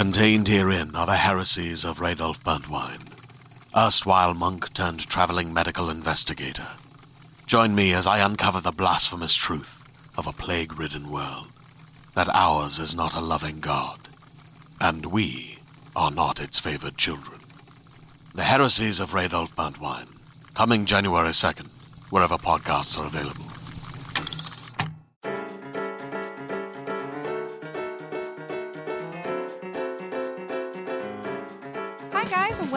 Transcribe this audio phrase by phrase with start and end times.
[0.00, 3.06] Contained herein are the heresies of Radolf Burntwine,
[3.76, 6.68] erstwhile monk turned traveling medical investigator.
[7.46, 9.84] Join me as I uncover the blasphemous truth
[10.16, 11.48] of a plague ridden world
[12.14, 14.08] that ours is not a loving God,
[14.80, 15.58] and we
[15.94, 17.38] are not its favored children.
[18.34, 20.16] The heresies of Radolf Burntwine,
[20.54, 21.68] coming January 2nd,
[22.08, 23.49] wherever podcasts are available.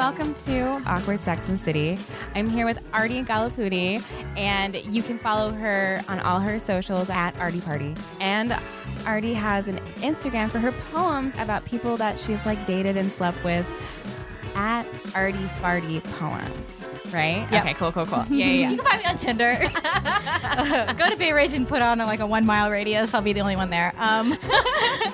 [0.04, 1.98] Welcome to Awkward Sex and City.
[2.36, 4.04] I'm here with Arti Gullapudi,
[4.36, 7.96] and you can follow her on all her socials at Arti Party.
[8.20, 8.54] And
[9.06, 13.42] Arti has an Instagram for her poems about people that she's like dated and slept
[13.46, 13.66] with
[14.56, 14.86] at
[15.16, 16.93] Arti Farty Poems.
[17.14, 17.48] Right?
[17.52, 17.66] Yep.
[17.66, 18.26] Okay, cool, cool, cool.
[18.30, 19.56] Yeah, yeah, You can find me on Tinder.
[20.98, 23.14] Go to Bay Ridge and put on like a one mile radius.
[23.14, 23.94] I'll be the only one there.
[23.98, 24.38] Um,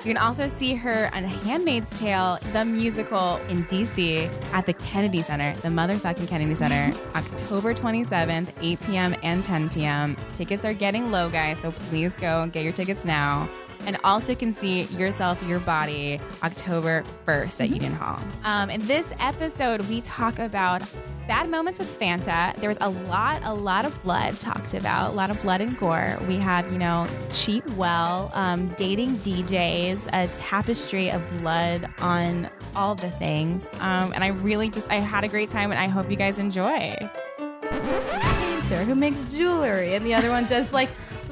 [0.00, 5.20] You can also see her on Handmaid's Tale, the musical in DC at the Kennedy
[5.20, 9.14] Center, the motherfucking Kennedy Center, October 27th, 8 p.m.
[9.22, 10.16] and 10 p.m.
[10.32, 13.46] Tickets are getting low, guys, so please go and get your tickets now.
[13.86, 18.20] And also can see Yourself, Your Body October 1st at Union Hall.
[18.44, 20.82] Um, in this episode, we talk about
[21.26, 22.54] bad moments with Fanta.
[22.56, 25.78] There was a lot, a lot of blood talked about, a lot of blood and
[25.78, 26.18] gore.
[26.28, 32.94] We have, you know, cheat well, um, dating DJs, a tapestry of blood on all
[32.94, 33.66] the things.
[33.80, 36.38] Um, and I really just, I had a great time, and I hope you guys
[36.38, 36.96] enjoy.
[38.70, 40.90] painter who makes jewelry, and the other one does like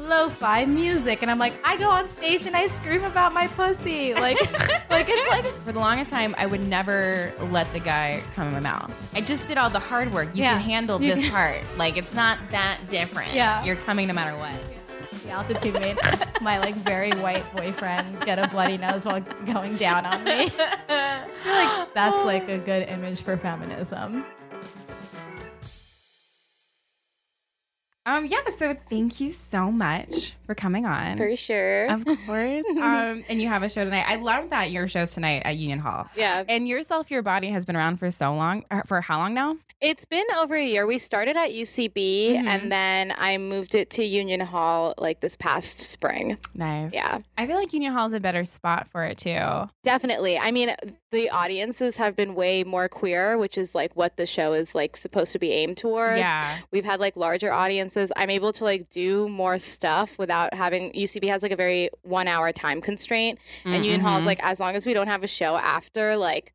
[0.09, 1.23] lo-fi music.
[1.23, 4.15] And I'm like, I go on stage and I scream about my pussy.
[4.15, 4.41] Like,
[4.91, 8.53] like it's like For the longest time, I would never let the guy come in
[8.55, 8.93] my mouth.
[9.15, 10.29] I just did all the hard work.
[10.35, 10.55] You Yeah.
[10.61, 11.61] can handle You this can- part.
[11.77, 13.35] Like, it's not that different.
[13.35, 13.65] Yeah.
[13.65, 14.55] You're coming no matter what.
[15.25, 15.99] the altitude made
[16.41, 19.21] my like very white boyfriend get a bloody nose while
[19.53, 20.49] going down on me.
[20.89, 24.25] I feel like that's like a good image for feminism.
[28.09, 31.19] Um, yeah, so thank you so much for coming on.
[31.19, 31.87] For sure.
[31.91, 32.65] Of course.
[32.81, 34.07] um, and you have a show tonight.
[34.09, 36.09] I love that your show's tonight at Union Hall.
[36.17, 36.43] yeah.
[36.49, 38.65] And Yourself, Your Body has been around for so long.
[38.71, 39.57] uh, For how long now?
[39.81, 40.89] It's been over a year.
[40.89, 42.47] We started at UCB Mhm.
[42.49, 46.37] and then I moved it to Union Hall like this past spring.
[46.57, 46.93] Nice.
[46.93, 47.19] Yeah.
[47.37, 49.69] I feel like Union Hall is a better spot for it too.
[49.85, 50.37] Definitely.
[50.37, 50.75] I mean,
[51.13, 54.97] the audiences have been way more queer, which is like what the show is like
[54.97, 56.19] supposed to be aimed towards.
[56.19, 56.59] Yeah.
[56.73, 58.11] We've had like larger audiences.
[58.17, 62.27] I'm able to like do more stuff without having UCB has like a very one
[62.27, 63.39] hour time constraint.
[63.65, 66.53] And Union Hall is like, as long as we don't have a show after, like,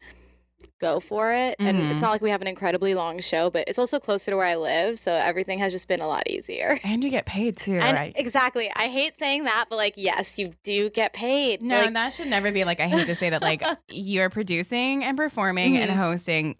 [0.79, 1.55] go for it.
[1.59, 1.91] And Mhm.
[1.91, 4.45] it's not like we have an incredibly long show, but it's also closer to where
[4.45, 4.99] I live.
[4.99, 6.79] So everything has just been a lot easier.
[6.83, 8.13] And you get paid too, And right?
[8.15, 8.69] exactly.
[8.75, 11.61] I hate saying that, but like, yes, you do get paid.
[11.61, 15.03] No, Like, that should never be like, I hate to say that, like, you're producing
[15.03, 15.95] and performing and Mhm.
[15.95, 16.55] hosting,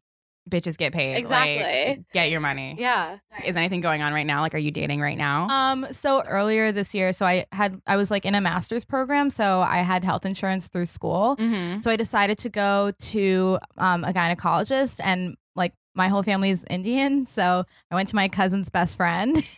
[0.50, 1.14] bitches get paid.
[1.14, 2.06] Like, Exactly.
[2.14, 2.76] get your money.
[2.78, 3.18] yeah.
[3.46, 4.42] Is anything going on right now?
[4.42, 5.48] Like, are you dating right now?
[5.50, 9.30] Um, so earlier this year, so I had I was like in a master's program,
[9.30, 11.36] so I had health insurance through school.
[11.38, 11.80] mm-hmm.
[11.80, 17.26] So I decided to go to um, a gynecologist, and like my whole family's Indian,
[17.26, 19.44] so I went to my cousin's best friend.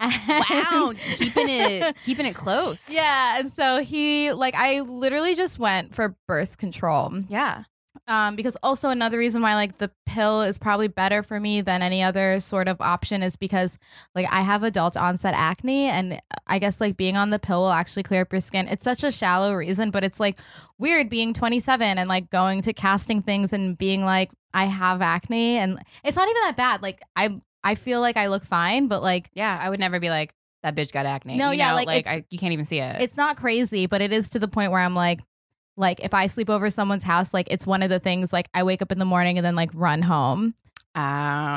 [0.00, 2.88] Wow, keeping it keeping it close.
[2.90, 7.12] Yeah, and so he like I literally just went for birth control.
[7.28, 7.62] Yeah.
[8.08, 11.82] Um, because also another reason why like the pill is probably better for me than
[11.82, 13.78] any other sort of option is because
[14.14, 17.70] like I have adult onset acne and I guess like being on the pill will
[17.70, 18.66] actually clear up your skin.
[18.66, 20.38] It's such a shallow reason, but it's like
[20.78, 25.58] weird being 27 and like going to casting things and being like I have acne
[25.58, 26.82] and it's not even that bad.
[26.82, 29.56] Like I I feel like I look fine, but like Yeah.
[29.60, 31.36] I would never be like, that bitch got acne.
[31.36, 33.02] No, You yeah, know, like, like I, you can't even see it.
[33.02, 35.20] it's not crazy, but it is to the point where I'm like,
[35.76, 38.62] like if I sleep over someone's house, like it's one of the things like I
[38.62, 40.54] wake up in the morning and then like run home,
[40.94, 41.08] Oh, or and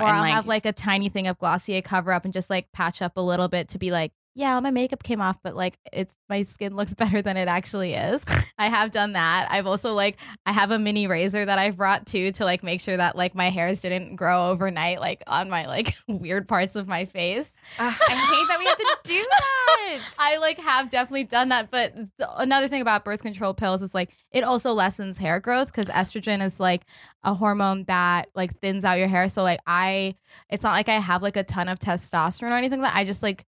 [0.08, 3.02] I'll like, have like a tiny thing of Glossier cover up and just like patch
[3.02, 6.14] up a little bit to be like, yeah, my makeup came off, but like it's
[6.28, 8.24] my skin looks better than it actually is.
[8.58, 9.48] I have done that.
[9.50, 12.82] I've also like I have a mini razor that I've brought too to like make
[12.82, 16.86] sure that like my hairs didn't grow overnight like on my like weird parts of
[16.86, 17.54] my face.
[17.80, 20.00] Ah, Ugh, I hate that we have to do that.
[20.20, 23.94] I like have definitely done that, but th- another thing about birth control pills is
[23.94, 26.86] like it also lessens hair growth because estrogen is like
[27.24, 29.30] a hormone that like thins out your hair.
[29.30, 30.16] So like I,
[30.50, 33.00] it's not like I have like a ton of testosterone or anything like that.
[33.00, 33.46] I just like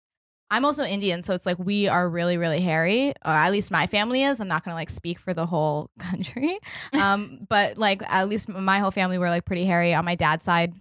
[0.54, 3.10] I'm also Indian, so it's like we are really, really hairy.
[3.26, 4.40] Or at least my family is.
[4.40, 6.60] I'm not gonna like speak for the whole country,
[6.94, 10.46] um, but like at least my whole family were like pretty hairy on my dad's
[10.46, 10.76] side.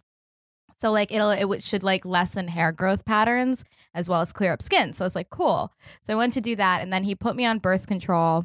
[0.83, 3.65] So like it'll it should like lessen hair growth patterns
[3.95, 4.93] as well as clear up skin.
[4.93, 5.73] So it's like cool.
[6.03, 8.45] So I went to do that, and then he put me on birth control,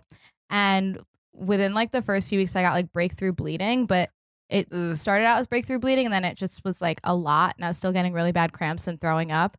[0.49, 0.97] and
[1.33, 4.11] within like the first few weeks, I got like breakthrough bleeding, but
[4.49, 7.65] it started out as breakthrough bleeding and then it just was like a lot and
[7.65, 9.57] I was still getting really bad cramps and throwing up.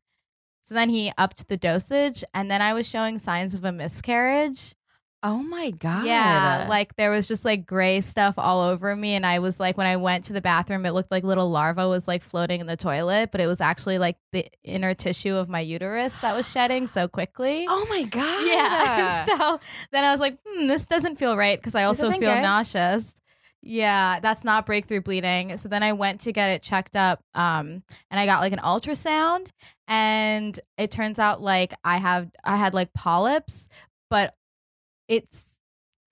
[0.68, 4.74] So then he upped the dosage and then I was showing signs of a miscarriage.
[5.22, 6.04] Oh my god.
[6.04, 9.78] Yeah, like there was just like gray stuff all over me and I was like
[9.78, 12.66] when I went to the bathroom it looked like little larva was like floating in
[12.66, 16.46] the toilet, but it was actually like the inner tissue of my uterus that was
[16.46, 17.64] shedding so quickly.
[17.70, 18.46] Oh my god.
[18.46, 19.24] Yeah.
[19.24, 19.60] so
[19.90, 22.42] then I was like, hmm, this doesn't feel right because I also feel good.
[22.42, 23.14] nauseous.
[23.62, 25.56] Yeah, that's not breakthrough bleeding.
[25.56, 28.60] So then I went to get it checked up um and I got like an
[28.60, 29.49] ultrasound
[29.88, 33.69] and it turns out like I have I had like polyps,
[34.10, 34.34] but
[35.08, 35.58] it's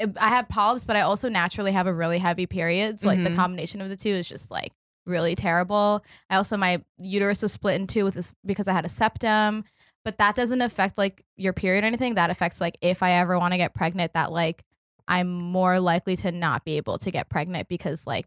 [0.00, 3.00] I have polyps, but I also naturally have a really heavy period.
[3.00, 3.37] So like the Mhm.
[3.37, 4.72] combination of the two is just like
[5.06, 6.04] really terrible.
[6.28, 9.64] I also my uterus was split in two with this because I had a septum,
[10.04, 12.14] but that doesn't affect like your period or anything.
[12.16, 14.64] That affects like if I ever want to get pregnant, that like
[15.08, 18.26] I'm more likely to not be able to get pregnant because like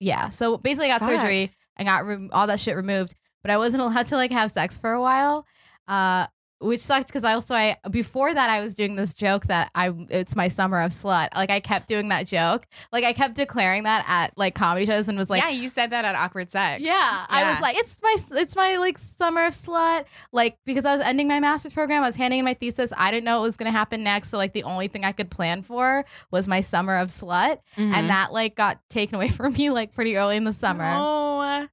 [0.00, 0.30] yeah.
[0.30, 1.20] So basically, I got Fuck.
[1.20, 4.50] surgery and got re- all that shit removed, but I wasn't allowed to like have
[4.50, 5.46] sex for a while.
[5.86, 6.26] Uh,
[6.60, 9.92] which sucked because I also I before that I was doing this joke that I
[10.10, 11.28] it's my summer of slut.
[11.34, 12.66] Like I kept doing that joke.
[12.92, 15.90] Like I kept declaring that at like comedy shows and was like yeah, you said
[15.90, 16.82] that at awkward sex.
[16.82, 20.04] yeah, I was like, it's my it's my like summer of slut.
[20.32, 22.92] Like because I was ending my master's program, I was handing in my thesis.
[22.96, 25.30] I didn't know what was gonna happen next, so like the only thing I could
[25.30, 27.92] plan for was my summer of slut, Mhm.
[27.94, 30.90] and that like got taken away from me like pretty early in the summer.
[30.94, 31.66] Oh.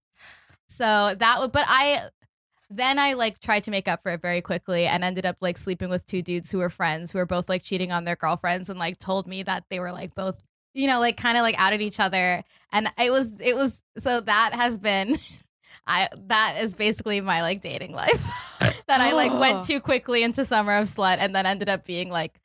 [0.69, 2.01] So that would, but I
[2.69, 5.57] then I like tried to make up for it very quickly and ended up like
[5.57, 8.69] sleeping with two dudes who were friends who were both like cheating on their girlfriends
[8.69, 10.35] and like told me that they were like both
[10.73, 12.43] you know like kind of like outed each other
[12.73, 15.17] and it was it was so that has been
[15.87, 18.21] I that is basically my like dating life
[18.59, 19.39] that I like Oh.
[19.39, 22.41] went too quickly into summer of slut and then ended up being like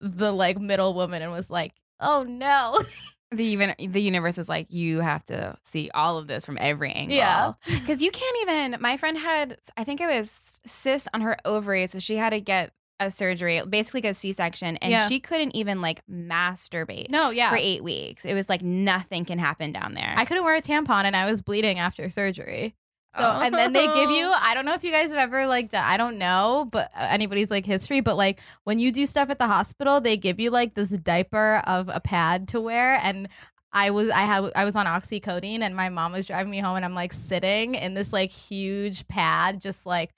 [0.00, 2.82] the like middle woman and was like oh no
[3.32, 6.92] the even the universe was like, you have to see all of this from every
[6.92, 7.16] angle.
[7.16, 7.52] Yeah.
[7.64, 8.76] because you can't even.
[8.80, 12.40] My friend had, I think it was cysts on her ovaries, so she had to
[12.40, 15.08] get a surgery, basically a C section, and Yeah.
[15.08, 18.24] she couldn't even like masturbate no yeah for eight weeks.
[18.24, 20.14] It was like nothing can happen down there.
[20.16, 22.76] I couldn't wear a tampon and I was bleeding after surgery.
[23.18, 25.70] So and then they give you I don't know if you guys have ever like
[25.70, 29.28] done, I don't know but uh, anybody's like history but like when you do stuff
[29.28, 33.28] at the hospital they give you like this diaper of a pad to wear and
[33.72, 36.76] I was I had I was on oxycodone and my mom was driving me home
[36.76, 40.10] and I'm like sitting in this like huge pad just like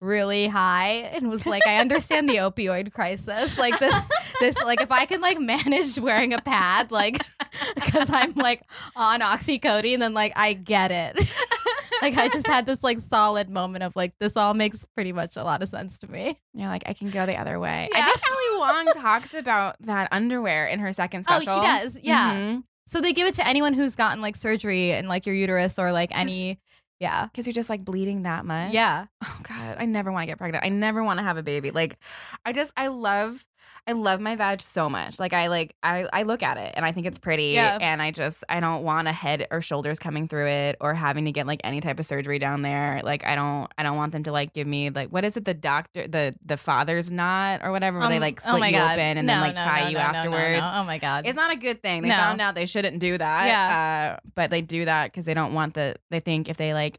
[0.00, 3.94] really high and was like I understand the opioid crisis like this
[4.40, 7.20] this like if I can like manage wearing a pad like
[7.74, 8.62] because I'm like
[8.96, 11.28] on oxycodone then like I get it
[12.02, 15.36] like I just had this like solid moment of like this all makes pretty much
[15.36, 16.38] a lot of sense to me.
[16.54, 17.88] You're like, I can go the other way.
[17.92, 17.98] Yeah.
[17.98, 21.52] I think Ali Wong talks about that underwear in her second special.
[21.52, 22.34] Oh, she does, yeah.
[22.34, 22.64] Mhm.
[22.86, 25.92] So they give it to anyone who's gotten like surgery in like your uterus or
[25.92, 26.58] like any
[26.98, 27.26] yeah.
[27.26, 28.72] Because you're just like bleeding that much.
[28.72, 29.06] Yeah.
[29.24, 30.64] Oh God, I never want to get pregnant.
[30.64, 31.70] I never want to have a baby.
[31.70, 31.96] Like,
[32.44, 33.42] I just, I love,
[33.86, 35.18] I love my vag so much.
[35.18, 37.52] Like, I like, I, I look at it and I think it's pretty.
[37.54, 37.78] Yeah.
[37.80, 41.24] And I just, I don't want a head or shoulders coming through it or having
[41.24, 43.00] to get like any type of surgery down there.
[43.02, 45.44] Like, I don't, I don't want them to like give me like, what is it,
[45.44, 48.68] the doctor, the the father's knot or whatever, where they Um, like oh slit my
[48.68, 48.92] you God.
[48.92, 50.60] open and No, then like no, tie no, you no, no, no, afterwards.
[50.60, 50.72] no.
[50.74, 51.26] Oh my god.
[51.26, 52.02] It's not a good thing.
[52.02, 53.46] They found out they shouldn't do that.
[53.46, 54.16] Yeah.
[54.16, 55.96] Uh, but they do that because they don't want the.
[56.10, 56.98] They think if they like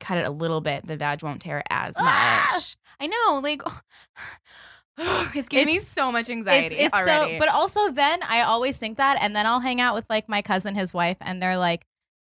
[0.00, 2.50] cut it a little bit, the vag won't tear as Ah!
[2.54, 2.76] much.
[3.00, 3.62] I know, like.
[5.34, 7.34] it's giving me so much anxiety it's, it's already.
[7.34, 10.28] so but also then I always think that and then I'll hang out with like
[10.28, 11.86] my cousin, his wife, and they're like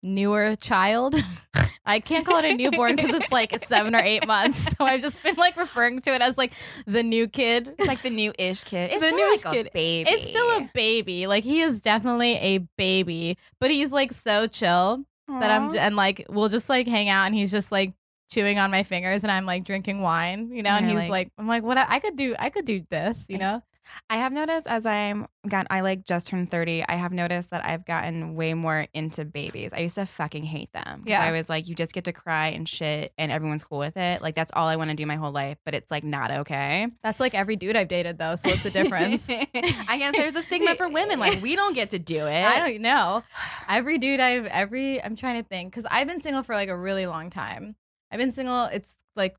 [0.02, 1.16] newer child.
[1.86, 4.68] I can't call it a newborn because it's like seven or eight months.
[4.78, 6.54] So I've just been like referring to it as like
[6.86, 7.76] the new kid.
[7.78, 8.92] it's like the new-ish kid.
[8.92, 9.74] It's The still new-ish like a kid.
[9.74, 10.10] baby.
[10.10, 11.28] It's still a baby.
[11.28, 16.26] Like he is definitely a baby, but he's like so chill that I'm and like
[16.30, 17.94] we'll just like hang out and he's just like
[18.34, 21.28] chewing on my fingers and I'm like drinking wine, you know, and You're he's like-
[21.28, 23.62] like, I'm like, what I, I could do, I could do this, you know?
[24.10, 27.66] I have noticed as I'm got I like just turned 30, I have noticed that
[27.66, 29.72] I've gotten way more into babies.
[29.74, 31.04] I used to fucking hate them.
[31.06, 31.22] Yeah.
[31.22, 34.22] I was like, you just get to cry and shit and everyone's cool with it.
[34.22, 36.88] Like that's all I want to do my whole life, but it's like not okay.
[37.04, 38.36] That's like every dude I've dated though.
[38.36, 39.30] So what's the difference?
[39.30, 41.20] I guess there's a stigma for women.
[41.20, 42.44] Like we don't get to do it.
[42.46, 43.22] I don't know.
[43.68, 46.78] Every dude I've every I'm trying to think because I've been single for like a
[46.78, 47.76] really long time.
[48.14, 48.66] I've been single.
[48.66, 49.36] It's like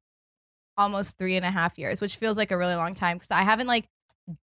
[0.77, 3.43] almost three and a half years, which feels like a really long time because I
[3.43, 3.87] haven't like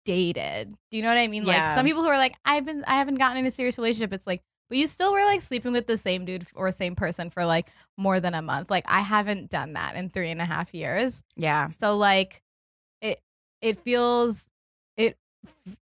[0.05, 0.75] dated.
[0.91, 1.47] Do you know what I mean?
[1.47, 1.69] Yeah.
[1.69, 4.13] Like some people who are like, I've been I haven't gotten in a serious relationship.
[4.13, 7.31] It's like, but you still were like sleeping with the same dude or same person
[7.31, 8.71] for like more than a month.
[8.71, 11.23] Like I haven't done that in three and a half years.
[11.37, 11.71] Yeah.
[11.81, 12.43] So like
[13.01, 13.21] it
[13.63, 14.45] it feels
[14.99, 15.17] it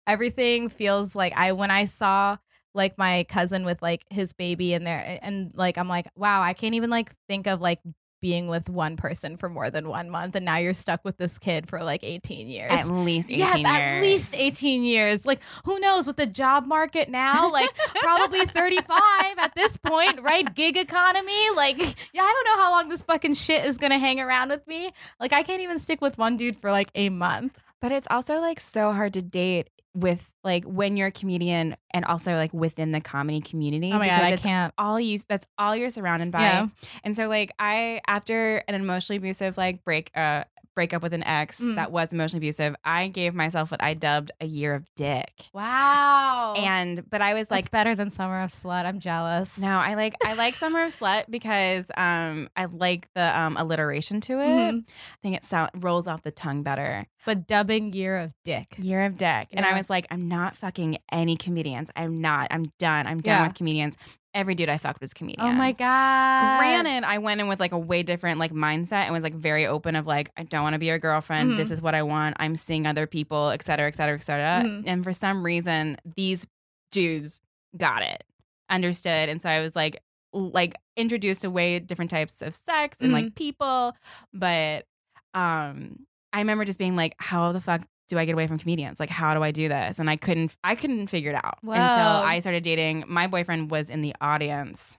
[0.08, 2.36] everything feels like I when I saw
[2.74, 6.52] like my cousin with like his baby in there and like I'm like, wow, I
[6.52, 7.78] can't even like think of like
[8.24, 11.36] being with one person for more than one month and now you're stuck with this
[11.36, 12.70] kid for like 18 years.
[12.72, 13.66] At least 18 yes, years.
[13.66, 15.26] at least 18 years.
[15.26, 17.52] Like, who knows with the job market now?
[17.52, 18.88] Like, probably 35
[19.36, 20.54] at this point, right?
[20.54, 21.50] Gig economy.
[21.54, 21.78] Like,
[22.14, 24.94] yeah, I don't know how long this fucking shit is gonna hang around with me.
[25.20, 27.58] Like, I can't even stick with one dude for like a month.
[27.82, 32.04] But it's also like so hard to date with like when you're a comedian and
[32.04, 33.92] also like within the comedy community.
[33.92, 34.74] Oh my god, I can't.
[34.76, 36.40] all you that's all you're surrounded by.
[36.40, 36.66] Yeah.
[37.04, 40.44] And so like I after an emotionally abusive like break uh
[40.74, 41.76] breakup with an ex Mm.
[41.76, 45.30] that was emotionally abusive, I gave myself what I dubbed a year of dick.
[45.52, 46.54] Wow.
[46.56, 48.84] And but I was like like better than Summer of Slut.
[48.84, 49.58] I'm jealous.
[49.58, 54.20] no, I like I like Summer of Slut because um I like the um alliteration
[54.22, 54.46] to it.
[54.74, 54.80] Mhm.
[54.88, 57.06] I think it sound rolls off the tongue better.
[57.24, 58.74] But dubbing Year of Dick.
[58.78, 59.48] Year of Dick.
[59.52, 61.90] And I was like, I'm not fucking any comedians.
[61.96, 62.48] I'm not.
[62.50, 63.06] I'm done.
[63.06, 63.46] I'm done Yeah.
[63.46, 63.96] with comedians.
[64.34, 65.46] Every dude I fucked was comedian.
[65.46, 66.58] Oh my god.
[66.58, 69.64] Granted, I went in with like a way different like mindset and was like very
[69.66, 71.52] open of like, I don't want to be your girlfriend.
[71.52, 71.56] Mhm.
[71.56, 72.36] This is what I want.
[72.40, 74.68] I'm seeing other people, et cetera, et cetera, et cetera.
[74.68, 74.82] Mhm.
[74.86, 76.46] And for some reason, these
[76.90, 77.40] dudes
[77.76, 78.24] got it,
[78.68, 79.28] understood.
[79.28, 80.00] And so I was like,
[80.32, 83.24] like introduced to way different types of sex and Mm-hmm.
[83.26, 83.92] like people.
[84.32, 84.86] But
[85.32, 86.00] um
[86.32, 89.00] I remember just being like, how the fuck do I get away from comedians?
[89.00, 89.98] Like, how do I do this?
[89.98, 91.82] And I couldn't, I couldn't figure it out until Whoa.
[91.82, 93.04] I started dating.
[93.06, 94.98] My boyfriend was in the audience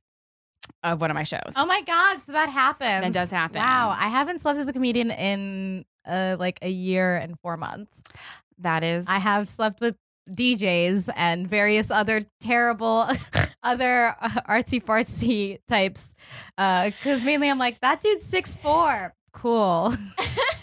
[0.84, 1.54] of one of my shows.
[1.56, 3.04] Oh my god, so that happens.
[3.04, 3.62] That does happen.
[3.62, 8.02] Wow, I haven't slept with a comedian in uh, like a year and four months.
[8.60, 9.96] that is, I have slept with
[10.30, 13.08] DJs and various other terrible,
[13.64, 16.14] other uh, artsy fartsy types.
[16.58, 19.14] Because mainly I'm like, that dude's six four.
[19.34, 19.94] Cool.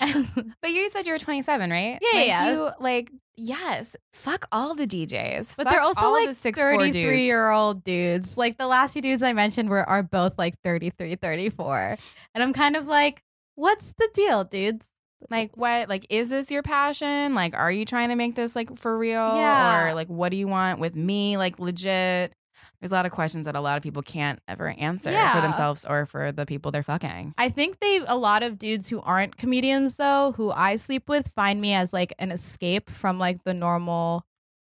[0.62, 1.98] but you said you were 27, right?
[2.00, 2.50] Yeah, like, yeah.
[2.50, 5.54] You, like, yes, fuck all the DJs.
[5.56, 7.18] But Fuck they're also all like the 33 dudes.
[7.18, 8.36] year old dudes.
[8.36, 11.96] Like the last few dudes I mentioned were are both like 33, 34.
[12.34, 13.22] And I'm kind of like,
[13.54, 14.84] what's the deal, dudes?
[15.30, 15.88] Like, what?
[15.88, 17.34] Like, is this your passion?
[17.34, 19.36] Like, are you trying to make this like for real?
[19.36, 19.86] Yeah.
[19.88, 21.36] Or like, what do you want with me?
[21.36, 22.32] Like, legit.
[22.80, 25.34] There's a lot of questions that a lot of people can't ever answer Yeah.
[25.34, 27.34] for themselves or for the people they're fucking.
[27.38, 31.28] I think they a lot of dudes who aren't comedians though, who I sleep with,
[31.28, 34.24] find me as like an escape from like the normal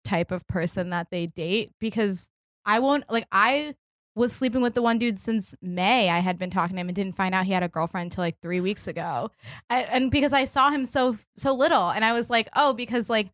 [0.04, 2.28] type of person that they date because
[2.64, 3.74] I won't like I
[4.14, 6.08] was sleeping with the one dude since May.
[6.08, 8.22] I had been talking to him and didn't find out he had a girlfriend until
[8.24, 9.30] like three weeks ago,
[9.68, 13.10] I, and because I saw him so so little, and I was like, oh, because
[13.10, 13.28] like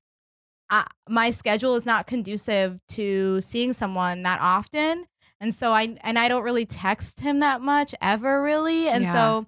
[0.73, 5.05] I, my schedule is not conducive to seeing someone that often,
[5.39, 9.13] and so I and I don't really text him that much ever really, and Yeah.
[9.13, 9.47] so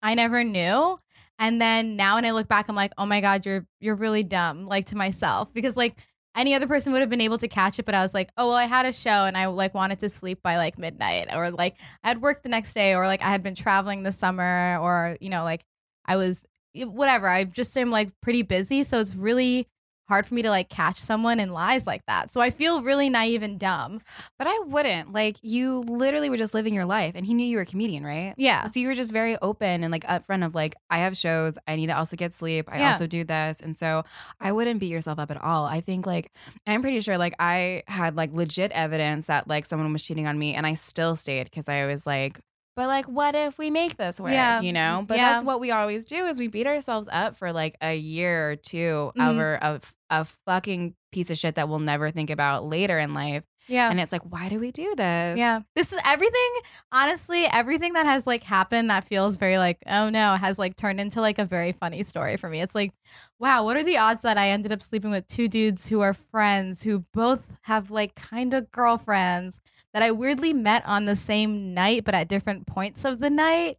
[0.00, 0.98] I never knew.
[1.38, 4.22] And then now when I look back, I'm like, oh my god, you're you're really
[4.22, 5.96] dumb, like to myself because like
[6.36, 8.46] any other person would have been able to catch it, but I was like, oh
[8.46, 11.50] well, I had a show and I like wanted to sleep by like midnight, or
[11.50, 14.78] like I had work the next day, or like I had been traveling this summer,
[14.80, 15.64] or you know, like
[16.06, 16.42] I was
[16.76, 17.28] whatever.
[17.28, 19.66] I just am like pretty busy, so it's really
[20.08, 22.32] hard for me to like catch someone in lies like that.
[22.32, 24.00] So I feel really naive and dumb.
[24.38, 25.12] But I wouldn't.
[25.12, 28.04] Like, you literally were just living your life, and he knew you were a comedian,
[28.04, 28.34] right?
[28.36, 28.66] Yeah.
[28.66, 31.56] So you were just very open and like upfront of like, I have shows.
[31.66, 32.68] I need to also get sleep.
[32.70, 32.92] I Yeah.
[32.92, 34.04] also do this, and so
[34.40, 35.64] I wouldn't beat yourself up at all.
[35.64, 36.32] I think like
[36.66, 40.38] I'm pretty sure like I had like legit evidence that like someone was cheating on
[40.38, 42.40] me, and I still stayed because I was like.
[42.74, 44.32] But like, what if we make this work?
[44.32, 44.60] Yeah.
[44.60, 45.04] You know.
[45.06, 45.32] But Yeah.
[45.32, 48.56] that's what we always do is we beat ourselves up for like a year or
[48.56, 49.28] 2 Mhm.
[49.28, 53.44] over a, a fucking piece of shit that we'll never think about later in life.
[53.68, 53.90] Yeah.
[53.90, 55.38] And it's like, why do we do this?
[55.38, 55.60] Yeah.
[55.76, 56.50] This is everything,
[56.90, 60.98] honestly, everything that has like happened that feels very like, oh no, has like turned
[60.98, 62.60] into like a very funny story for me.
[62.60, 62.92] It's like,
[63.38, 66.12] wow, what are the odds that I ended up sleeping with two dudes who are
[66.14, 69.60] friends who both have like kind of girlfriends
[69.92, 73.78] that I weirdly met on the same night, but at different points of the night.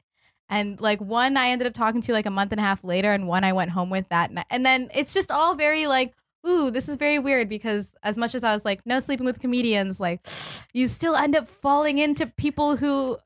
[0.49, 3.11] And like one I ended up talking to like a month and a half later,
[3.11, 4.45] and one I went home with that night.
[4.49, 6.13] And then it's just all very like,
[6.45, 9.39] ooh, this is very weird because as much as I was like, no sleeping with
[9.39, 10.27] comedians, like
[10.73, 13.17] you still end up falling into people who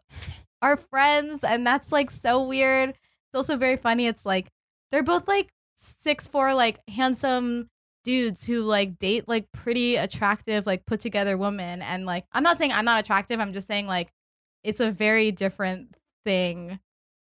[0.62, 2.90] are friends, and that's like so weird.
[2.90, 4.08] It's also very funny.
[4.08, 4.52] It's like
[4.92, 7.70] they're both like six four, like handsome
[8.08, 11.82] dudes who like date like pretty attractive, like put together women.
[11.82, 14.14] And like I'm not saying I'm not attractive, I'm just saying like
[14.64, 16.80] it's a very different thing.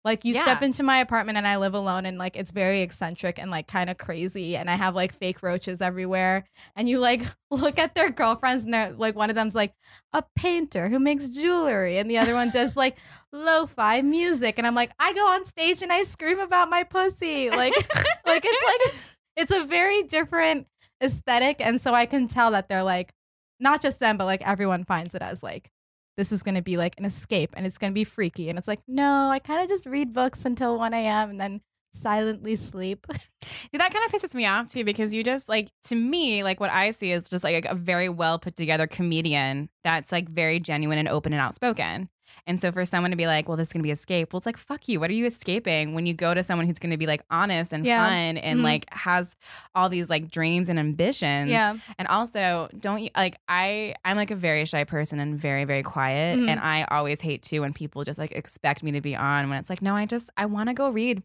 [0.04, 3.40] Like you step into my apartment and I live alone and like it's very eccentric
[3.40, 4.58] and like kind of crazy.
[4.58, 6.46] And I have like fake roaches everywhere.
[6.76, 9.74] And you like look at their girlfriends and they're like one of them's like
[10.12, 12.98] a painter who makes jewelry and the other one does like
[13.32, 14.56] lo-fi music.
[14.58, 17.50] And I'm like I go on stage and I scream about my pussy.
[17.50, 17.74] Like
[18.26, 20.68] like it's like it's a very different
[21.02, 21.58] aesthetic.
[21.60, 23.14] And so I can tell that they're like,
[23.60, 25.72] not just them, but like everyone finds it as like,
[26.18, 28.50] this is going to be like an escape and it's going to be freaky.
[28.50, 31.30] And it's like, no, I kind of just read books until 1 a.m.
[31.30, 31.62] and then
[31.94, 33.08] silently sleep.
[33.44, 36.60] See, that kind of pisses me off too because you just like to me like
[36.60, 40.60] what I see is just like a very well put together comedian that's like very
[40.60, 42.10] genuine and open and outspoken.
[42.48, 44.46] And so for someone to be like, well, this is gonna be escape, well, it's
[44.46, 45.00] like, fuck you.
[45.00, 47.86] What are you escaping when you go to someone who's gonna be like honest and
[47.86, 48.06] Yeah.
[48.06, 48.64] fun and Mhm.
[48.64, 49.36] like has
[49.74, 51.50] all these like dreams and ambitions?
[51.50, 51.76] yeah.
[51.98, 55.84] And also, don't you like I I'm like a very shy person and very very
[55.84, 56.50] quiet Mhm.
[56.50, 59.58] and I always hate too when people just like expect me to be on when
[59.60, 61.24] it's like no, I just I want to go read.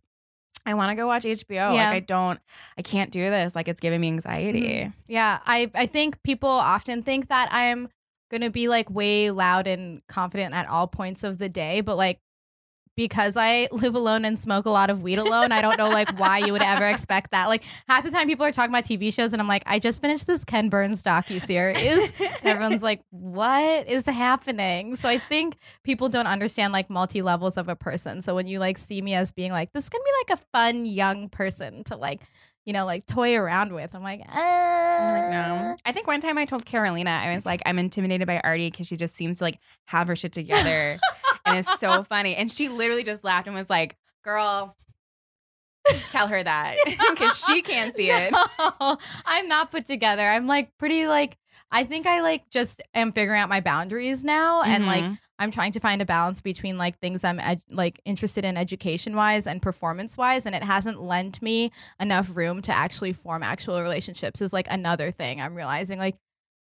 [0.66, 1.72] I want to go watch HBO.
[1.74, 1.88] Yeah.
[1.88, 2.38] Like I don't
[2.76, 3.54] I can't do this.
[3.54, 4.60] Like it's giving me anxiety.
[4.84, 4.92] Mhm.
[5.08, 7.88] Yeah, I I think people often think that I'm
[8.30, 12.20] gonna be like way loud and confident at all points of the day, but like
[12.96, 16.18] because I live alone and smoke a lot of weed alone, I don't know like
[16.18, 17.48] why you would ever expect that.
[17.48, 20.00] Like half the time people are talking about TV shows and I'm like, I just
[20.00, 22.12] finished this Ken Burns docu series.
[22.42, 24.96] everyone's like, what is happening?
[24.96, 28.22] So I think people don't understand like multi levels of a person.
[28.22, 30.42] So when you like see me as being like, this is gonna be like a
[30.52, 32.20] fun young person to like,
[32.66, 34.34] you know, like toy around with, I'm like, uh,
[35.30, 35.76] no.
[35.84, 38.86] I think one time I told Carolina, I was like, I'm intimidated by Arti because
[38.86, 40.98] she just seems to like have her shit together
[41.46, 42.36] and it's so funny.
[42.36, 44.76] And she literally just laughed and was like, girl,
[46.10, 46.76] tell her that
[47.10, 48.32] because she can't see it.
[48.32, 50.22] No, I'm not put together.
[50.28, 51.38] I'm like pretty like
[51.70, 55.18] I think I like just am figuring out my boundaries now and like Mhm.
[55.40, 59.16] I'm trying to find a balance between like things I'm ed- like interested in education
[59.16, 63.80] wise and performance wise and it hasn't lent me enough room to actually form actual
[63.82, 66.16] relationships is like another thing I'm realizing like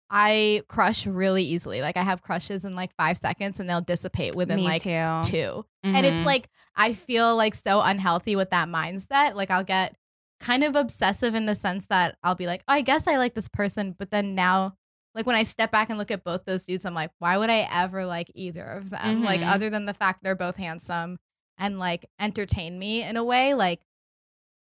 [0.09, 1.80] I crush really easily.
[1.80, 5.25] Like I have crushes in like 5 seconds and they'll dissipate within me like too.
[5.25, 5.64] 2.
[5.85, 5.95] Mhm.
[5.95, 9.35] And it's like I feel like so unhealthy with that mindset.
[9.35, 9.97] Like I'll get
[10.38, 13.35] kind of obsessive in the sense that I'll be like, oh, I guess I like
[13.35, 14.76] this person, but then now
[15.17, 17.50] like when I step back and look at both those dudes, I'm like, why would
[17.50, 19.25] I ever like either of them?
[19.25, 19.52] Like Mhm.
[19.52, 21.19] other than the fact they're both handsome
[21.59, 23.81] and like entertain me in a way, like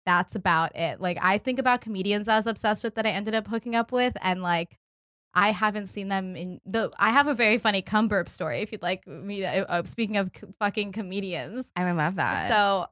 [0.06, 1.00] that's about it.
[1.00, 3.92] Like I think about comedians I was obsessed with that I ended up hooking up
[3.92, 4.78] with and like
[5.36, 6.90] I haven't seen them in the.
[6.98, 8.62] I have a very funny cum burp story.
[8.62, 12.50] If you'd like me, to, uh, speaking of c- fucking comedians, I would love that.
[12.50, 12.88] so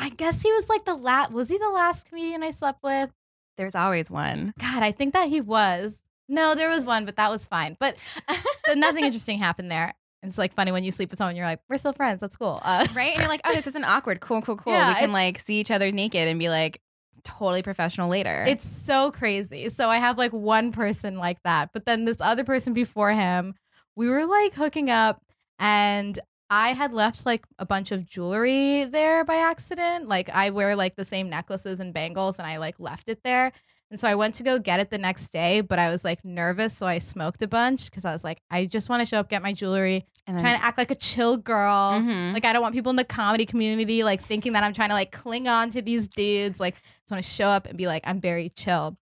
[0.00, 1.30] I guess he was like the last.
[1.30, 3.10] Was he the last comedian I slept with?
[3.56, 4.52] there's always one.
[4.58, 5.96] God, I think that he was.
[6.28, 7.76] No, there was one, but that was fine.
[7.78, 7.96] But
[8.66, 9.94] so nothing interesting happened there.
[10.22, 12.20] It's like funny when you sleep with someone, you're like, we're still friends.
[12.20, 12.60] That's cool.
[12.62, 13.12] Uh, right?
[13.12, 14.20] And you're like, oh, this isn't awkward.
[14.20, 14.72] Cool, cool, cool.
[14.72, 16.80] Yeah, we can like see each other naked and be like
[17.22, 18.44] totally professional later.
[18.46, 19.68] It's so crazy.
[19.68, 23.54] So I have like one person like that, but then this other person before him,
[23.94, 25.22] we were like hooking up
[25.58, 30.08] and I had left like a bunch of jewelry there by accident.
[30.08, 33.52] Like I wear like the same necklaces and bangles and I like left it there.
[33.90, 36.24] And so I went to go get it the next day, but I was like
[36.24, 39.18] nervous, so I smoked a bunch because I was like, I just want to show
[39.18, 41.92] up, get my jewelry, and then, trying to act like a chill girl.
[42.00, 42.32] Mhm.
[42.32, 44.94] Like I don't want people in the comedy community like thinking that I'm trying to
[44.96, 46.58] like cling on to these dudes.
[46.58, 48.96] Like I just want to show up and be like I'm very chill.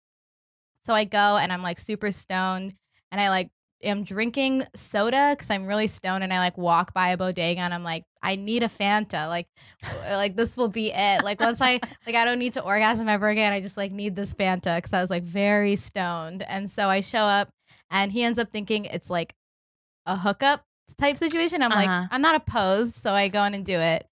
[0.85, 2.75] So I go and I'm like super stoned
[3.11, 3.49] and I like
[3.85, 7.73] am drinking soda because I'm really stoned and I like walk by a bodega and
[7.75, 9.29] I'm like I need a Fanta.
[9.29, 9.47] Like
[10.09, 11.23] like this will be it.
[11.25, 13.53] Like once I like I don't need to orgasm ever again.
[13.53, 16.42] I just like need this Fanta because I was like very stoned.
[16.42, 17.49] And so I show up
[17.90, 19.35] and he ends up thinking it's like
[20.07, 20.62] a hookup
[20.99, 21.62] type situation.
[21.62, 21.81] I'm Uh-huh.
[21.87, 24.07] like, I'm not opposed, so I go in and do it.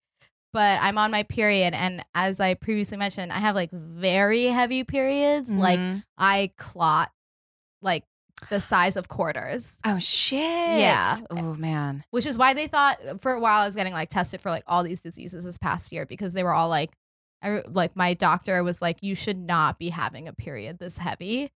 [0.53, 4.85] But I'm on my period, and as I previously mentioned, I have like very heavy
[4.85, 5.49] periods.
[5.49, 6.05] Like Mhm.
[6.19, 7.11] I clot
[7.81, 8.05] like
[8.51, 10.41] the size of quarters, oh shit.
[10.41, 11.19] Yeah.
[11.31, 12.05] Oh man.
[12.11, 14.65] which is why they thought for a while I was getting like tested for like
[14.67, 16.91] all these diseases this past year because they were all like,
[17.43, 21.51] I, like my doctor was like, you should not be having a period this heavy.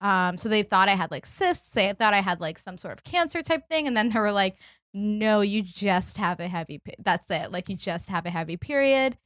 [0.00, 1.70] Um, so they thought I had like cysts.
[1.70, 4.32] They thought I had like some sort of cancer type thing, and then they were
[4.32, 4.56] like,
[4.94, 6.78] "No, you just have a heavy.
[6.78, 7.52] pe- That's it.
[7.52, 9.18] Like you just have a heavy period."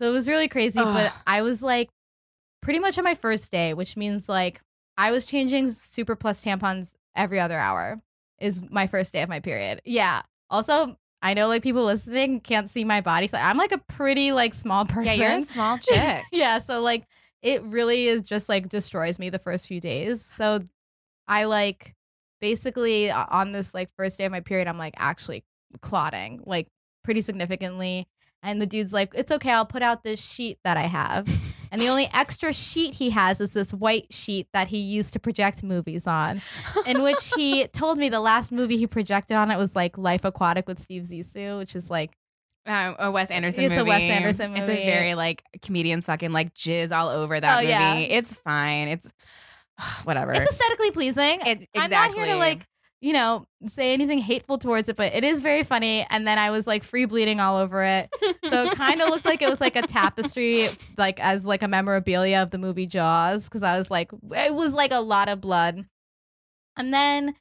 [0.00, 0.80] So it was really crazy.
[0.80, 1.90] But I was like,
[2.60, 4.60] pretty much on my first day, which means like
[4.98, 8.02] I was changing Super Plus tampons every other hour.
[8.40, 9.80] Is my first day of my period.
[9.84, 10.22] Yeah.
[10.50, 14.30] Also, I know like people listening can't see my body, so I'm like a pretty
[14.30, 15.04] like small person.
[15.18, 16.22] Yeah, you're a small chick.
[16.30, 17.04] yeah, so like
[17.42, 20.30] it really is just like destroys me the first few days.
[20.36, 20.60] So
[21.26, 21.94] I like
[22.40, 25.44] basically on this like first day of my period, I'm like actually
[25.80, 26.68] clotting like
[27.02, 28.06] pretty significantly.
[28.42, 31.28] And the dude's like, it's okay, I'll put out this sheet that I have.
[31.70, 35.18] And the only extra sheet he has is this white sheet that he used to
[35.18, 36.40] project movies on,
[36.86, 40.24] in which he told me the last movie he projected on it was like Life
[40.24, 42.10] Aquatic with Steve Zissou, which is like
[42.66, 43.84] Um, a Wes Anderson It's a.
[43.84, 44.60] Wes Anderson movie.
[44.60, 47.70] It's a very like comedians fucking like jizz all over that Oh, movie.
[47.70, 47.94] yeah.
[47.96, 48.88] It's fine.
[48.88, 49.10] It's
[50.04, 50.32] whatever.
[50.32, 51.40] It's aesthetically pleasing.
[51.46, 52.66] It's- I'm not here to like,
[53.00, 56.04] you know, say anything hateful towards it, but it is very funny.
[56.10, 58.08] And then I was like free bleeding all over it.
[58.48, 61.68] So it kind of looked like it was like a tapestry, like as like a
[61.68, 65.40] memorabilia of the movie Jaws, because I was like, it was like a lot of
[65.40, 65.84] blood.
[66.76, 67.34] And then,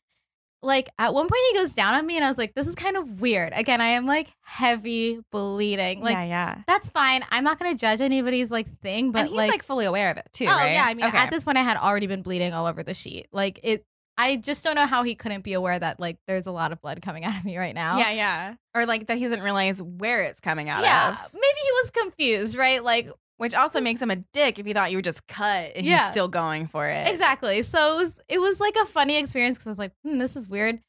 [0.64, 2.74] like at one point, he goes down on me, and I was like, this is
[2.76, 3.54] kind of weird.
[3.56, 6.02] Again, I am like heavy bleeding.
[6.02, 6.62] Like yeah, yeah.
[6.68, 7.24] that's fine.
[7.30, 10.28] I'm not gonna judge anybody's like thing, but and he's like, fully aware of it
[10.34, 10.74] too, oh right?
[10.74, 11.18] yeah, I mean, Okay.
[11.18, 13.28] at this point, I had already been bleeding all over the sheet.
[13.32, 13.86] Like it,
[14.18, 16.82] I just don't know how he couldn't be aware that like there's a lot of
[16.82, 17.98] blood coming out of me right now.
[18.00, 18.56] yeah, yeah.
[18.74, 21.12] Or like that he doesn't realize where it's coming out yeah.
[21.24, 21.34] of.
[21.34, 22.84] Maybe he was confused, right?
[22.84, 25.86] Like Which also makes him a dick if he thought you were just cut and
[25.86, 25.98] Yeah.
[26.00, 27.08] he's still going for it.
[27.08, 27.62] exactly.
[27.64, 30.36] So it was it was like a funny experience because I was like, hmm, this
[30.36, 30.80] is weird.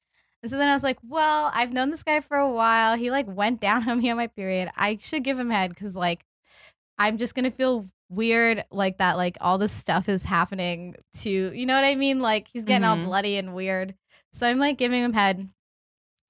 [0.43, 2.97] And so then I was like, well, I've known this guy for a while.
[2.97, 4.71] He like went down on me on my period.
[4.77, 6.25] I should give him head because like
[6.97, 11.67] I'm just gonna feel weird like that like all this stuff is happening to you
[11.67, 12.21] know what I mean?
[12.21, 13.05] Like he's getting all Mhm.
[13.07, 13.95] bloody and weird.
[14.33, 15.49] So I'm like giving him head.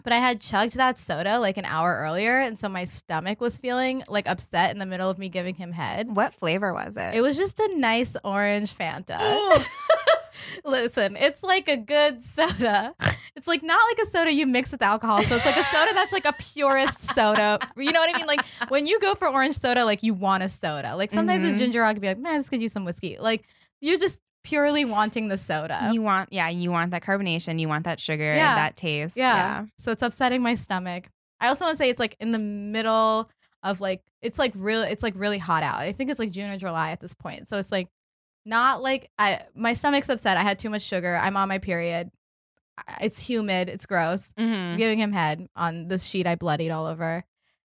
[0.05, 3.59] But I had chugged that soda like an hour earlier, and so my stomach was
[3.59, 6.14] feeling like upset in the middle of me giving him head.
[6.14, 7.14] What flavor was it?
[7.14, 9.19] It was just a nice orange Fanta.
[10.64, 12.95] Listen, it's like a good soda.
[13.37, 15.23] It's like not like a soda you mix with alcohol.
[15.23, 17.59] So it's like a soda that's like a purist soda.
[17.77, 18.27] You know what I mean?
[18.27, 20.97] Like when you go for orange soda, like you want a soda.
[20.97, 21.51] Like sometimes Mhm.
[21.53, 23.17] with ginger ale, I could be like, man, this could use some whiskey.
[23.21, 23.45] Like
[23.81, 25.91] you're just purely wanting the soda.
[25.93, 28.55] you want yeah, you want that carbonation, you want that sugar, Yeah.
[28.55, 29.17] that taste.
[29.17, 29.27] yeah.
[29.27, 29.64] Yeah.
[29.79, 31.09] So it's upsetting my stomach.
[31.41, 33.31] I also want to say it's like in the middle
[33.62, 35.81] of like it's like real it's like really hot out.
[35.81, 37.49] I think it's like June or July at this point.
[37.49, 37.88] So it's like
[38.47, 40.37] not like I my stomach's upset.
[40.37, 41.17] I had too much sugar.
[41.17, 42.11] I'm on my period.
[43.01, 43.69] It's humid.
[43.69, 44.31] It's gross.
[44.37, 44.77] I'm Mhm.
[44.77, 47.25] giving him head on this sheet I bloodied all over.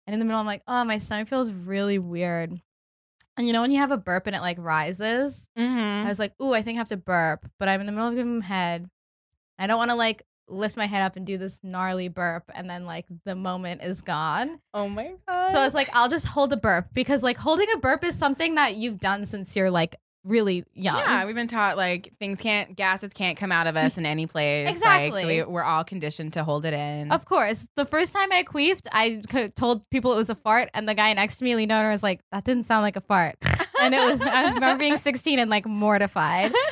[0.08, 2.60] And in the middle, I'm like, oh, my stomach feels really weird.
[3.38, 5.46] And you know when you have a burp and it like rises?
[5.58, 6.06] Mhm.
[6.06, 8.08] I was like, ooh, I think I have to burp, but I'm in the middle
[8.10, 8.90] of giving him head.
[9.60, 12.70] I don't want to like lift my head up and do this gnarly burp and
[12.70, 14.60] then like the moment is gone.
[14.76, 15.52] Oh my god.
[15.52, 18.16] So I was like, I'll just hold a burp because like holding a burp is
[18.18, 20.98] something that you've done since you're like really young.
[20.98, 24.26] Yeah, we've been taught like things can't gases can't come out of us in any
[24.26, 24.66] place.
[24.66, 25.22] Like, Exactly.
[25.22, 27.12] so we, we're all conditioned to hold it in.
[27.12, 27.68] Of course.
[27.76, 29.22] The first time I queefed, I
[29.56, 31.92] told people it was a fart, and the guy next to me leaned over and
[31.94, 33.36] was like, that didn't sound like a fart.
[33.82, 36.54] And it was, I remember being 16 and like mortified.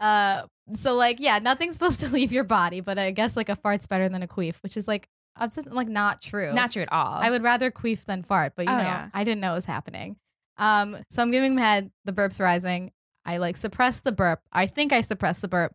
[0.00, 3.56] Uh, so, like, yeah, nothing's supposed to leave your body, but I guess like a
[3.56, 6.52] fart's better than a queef, which is like, upset, like not true.
[6.52, 7.14] Not true at all.
[7.14, 9.08] I would rather queef than fart, but you Oh, know, yeah.
[9.12, 10.16] I didn't know it was happening.
[10.58, 12.92] Um, so I'm giving him head, the burp's rising.
[13.24, 14.40] I like suppress the burp.
[14.52, 15.74] I think I suppressed the burp.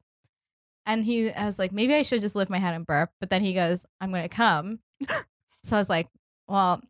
[0.86, 3.10] And he I was like, maybe I should just lift my head and burp.
[3.20, 4.80] But then he goes, I'm gonna come.
[5.10, 6.08] so I was like,
[6.48, 6.82] well,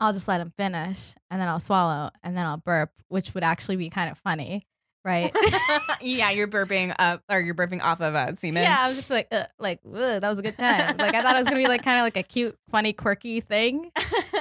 [0.00, 3.44] I'll just let him finish and then I'll swallow and then I'll burp, which would
[3.44, 4.66] actually be kind of funny,
[5.04, 5.34] right?
[6.02, 8.62] yeah, you're burping up or you're burping off of uh, semen.
[8.62, 10.96] Yeah, I was just like, Ugh, like that was a good time.
[10.98, 13.40] Like I thought it was gonna be like kind of like a cute, funny, quirky
[13.40, 13.90] thing.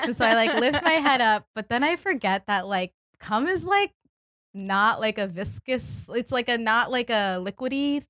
[0.03, 3.47] And so I like lift my head up, but then I forget that like cum
[3.47, 3.91] is like
[4.55, 6.05] not like a viscous.
[6.09, 8.03] It's like a not like a liquidy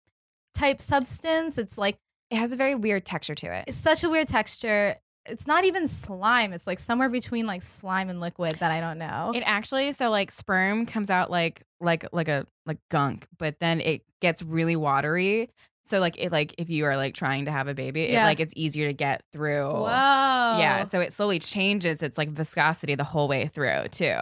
[0.53, 1.58] type substance.
[1.58, 1.97] It's like
[2.31, 3.65] it has a very weird texture to it.
[3.67, 4.95] it's such a weird texture.
[5.27, 6.53] It's not even slime.
[6.53, 9.31] It's like somewhere between like slime and liquid that I don't know.
[9.34, 13.81] It actually so like sperm comes out like like like a like gunk, but then
[13.81, 15.49] it gets really watery.
[15.88, 18.25] So like it like if you are like trying to have a baby, it Yeah.
[18.25, 19.71] like it's easier to get through.
[19.71, 19.86] Whoa.
[19.88, 24.15] Yeah, so it slowly changes its like viscosity the whole way through too.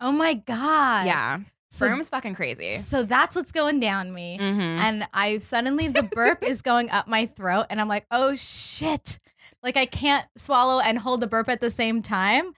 [0.00, 1.06] Oh my god.
[1.06, 2.78] yeah, So, sperm's fucking crazy.
[2.78, 4.38] so that's what's going down me.
[4.40, 4.60] Mm-hmm.
[4.60, 9.18] and I suddenly the burp is going up my throat, and I'm like, oh shit!
[9.62, 12.52] Like I can't swallow and hold the burp at the same time.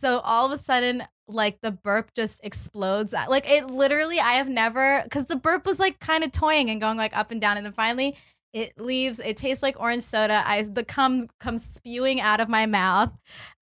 [0.00, 3.12] So all of a sudden, like the burp just explodes.
[3.12, 6.80] Like it literally, I have never because the burp was like kind of toying and
[6.80, 8.16] going like up and down, and then finally
[8.52, 9.18] it leaves.
[9.18, 10.42] It tastes like orange soda.
[10.46, 13.12] I the cum comes spewing out of my mouth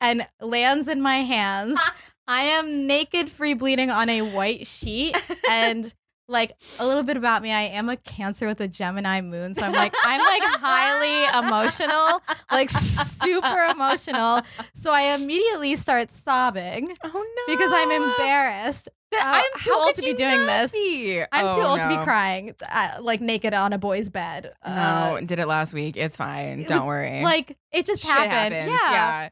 [0.00, 1.78] and lands in my hands.
[2.30, 5.16] I am naked, free bleeding on a white sheet,
[5.50, 5.92] and
[6.28, 9.62] like a little bit about me, I am a Cancer with a Gemini moon, so
[9.62, 14.42] I'm like I'm like highly emotional, like super emotional.
[14.74, 17.08] So I immediately start sobbing oh
[17.48, 18.84] no, because I'm embarrassed.
[18.84, 20.70] Th- Oh, I'm too old to be doing this.
[20.70, 21.20] be?
[21.32, 24.52] I'm too Oh, old to be crying, uh, like naked on a boy's bed.
[24.62, 25.96] Uh, No, did it last week.
[25.96, 26.62] It's fine.
[26.62, 27.20] Don't worry.
[27.24, 28.54] like it just Shit happened.
[28.54, 28.70] happens.
[28.70, 28.90] Yeah.
[28.92, 29.28] yeah.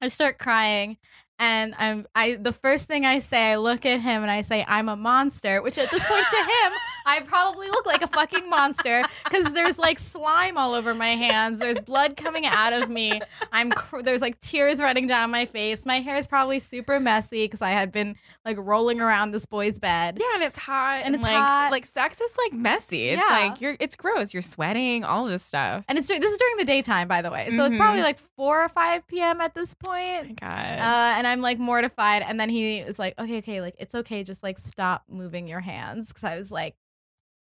[0.00, 0.96] I start crying
[1.40, 4.64] and I'm I the first thing I say, I look at him and I say,
[4.68, 6.72] I'm a monster, which at this point to him,
[7.10, 11.58] I probably look like a fucking monster because there's like slime all over my hands.
[11.60, 13.20] There's blood coming out of me.
[13.52, 15.84] I'm cr- there's like tears running down my face.
[15.84, 19.78] My hair is probably super messy because I had been like rolling around this boy's
[19.78, 20.18] bed.
[20.20, 21.70] Yeah, and it's hot, And it's like hot.
[21.70, 23.10] like sex is like messy.
[23.10, 23.36] It's Yeah.
[23.36, 24.32] like you're it's gross.
[24.32, 25.84] You're sweating, all this stuff.
[25.88, 27.50] And it's this is during the daytime, by the way.
[27.50, 28.04] So it's probably Mhm.
[28.04, 29.40] like four or five p.m.
[29.40, 30.28] at this Oh point.
[30.28, 30.78] my god.
[30.78, 32.22] Uh, and I'm like mortified.
[32.22, 34.24] And then he was like, okay, okay, like it's okay.
[34.24, 36.08] Just like stop moving your hands.
[36.08, 36.76] Because I was like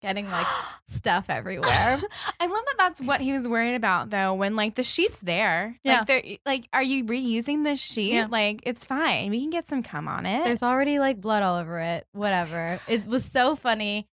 [0.03, 0.47] getting like
[0.89, 1.99] stuff everywhere.
[2.41, 5.79] I love that that's what he was worried about though when like the sheet's there.
[5.85, 5.99] Yeah.
[5.99, 8.15] Like they're like are you reusing this sheet?
[8.15, 8.27] Yeah.
[8.29, 9.31] Like it's fine.
[9.31, 10.45] We can get some cum on it.
[10.45, 12.07] There's already like blood all over it.
[12.13, 12.81] Whatever.
[12.89, 14.09] It was so funny.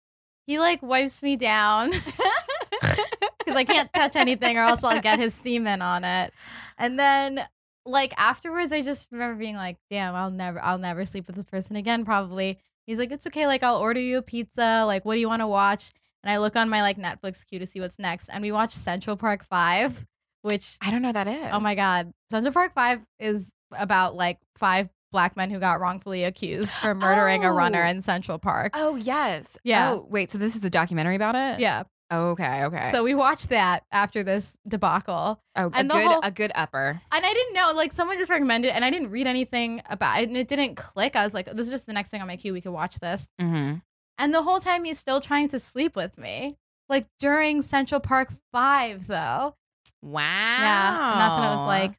[0.46, 1.90] He like wipes me down
[2.70, 6.32] because I can't touch anything or else I'll get his semen on it.
[6.78, 7.40] And then
[7.84, 11.44] like afterwards I just remember being like, damn, I'll never I'll never sleep with this
[11.44, 12.58] person again probably.
[12.88, 15.40] He's like, it's okay, like I'll order you a pizza, like what do you want
[15.42, 15.90] to watch?
[16.24, 18.28] And I look on my like Netflix queue to see what's next.
[18.28, 20.04] And we watch Central Park Five,
[20.42, 21.48] which I don't know that is.
[21.52, 22.12] oh my god.
[22.30, 27.44] Central Park Five is about like five black men who got wrongfully accused for murdering
[27.44, 27.88] a runner Oh.
[27.90, 28.72] in Central Park.
[28.74, 29.56] Oh yes.
[29.64, 29.92] Yeah.
[29.92, 31.60] Oh wait, so this is a documentary about it?
[31.60, 31.82] Yeah.
[32.10, 32.90] Okay, okay.
[32.90, 35.40] So we watched that after this debacle.
[35.56, 37.00] oh, and a good whole- a good upper.
[37.12, 40.22] And I didn't know, like someone just recommended it and I didn't read anything about
[40.22, 41.16] it and it didn't click.
[41.16, 42.52] I was like, this is just the next thing on my queue.
[42.54, 43.26] We could watch this.
[43.40, 43.76] Mm-hmm.
[44.18, 46.56] And the whole time he's still trying to sleep with me.
[46.88, 49.54] Like during Central Park Five though.
[50.00, 50.22] Wow.
[50.22, 51.12] Yeah.
[51.12, 51.92] And that's when it was like,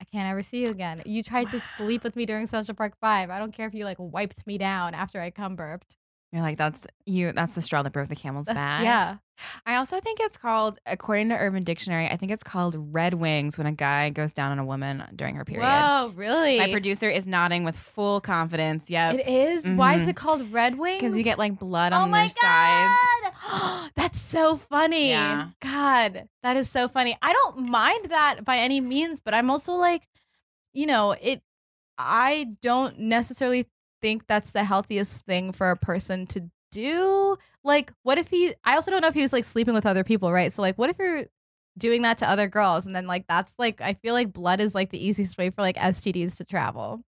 [0.00, 1.02] I can't ever see you again.
[1.04, 3.28] You tried to sleep with me during Central Park Five.
[3.28, 5.96] I don't care if you like wiped me down after I cum burped.
[6.32, 7.32] You're like that's you.
[7.32, 8.84] That's the straw that broke the camel's back.
[8.84, 9.16] Yeah.
[9.66, 13.56] I also think it's called, according to Urban Dictionary, I think it's called red wings
[13.56, 15.64] when a guy goes down on a woman during her period.
[15.66, 16.58] Whoa, really?
[16.58, 18.90] My producer is nodding with full confidence.
[18.90, 19.14] Yep.
[19.14, 19.72] It is?
[19.72, 20.08] Why is Mhm.
[20.08, 21.00] it called Red Wings?
[21.00, 23.32] Because you get like blood Oh on my their sides.
[23.42, 23.90] god!
[23.96, 25.08] That's so funny.
[25.08, 25.48] Yeah.
[25.62, 27.16] God, that is so funny.
[27.22, 30.06] I don't mind that by any means, but I'm also like,
[30.74, 31.42] you know, it.
[31.98, 33.66] I don't necessarily
[34.02, 37.36] think that's the healthiest thing for a person to do.
[37.64, 38.54] Like, what if he?
[38.64, 40.52] I also don't know if he was like sleeping with other people, right?
[40.52, 41.24] So, like, what if you're
[41.78, 44.74] doing that to other girls, and then like that's like I feel like blood is
[44.74, 47.02] like the easiest way for like STDs to travel.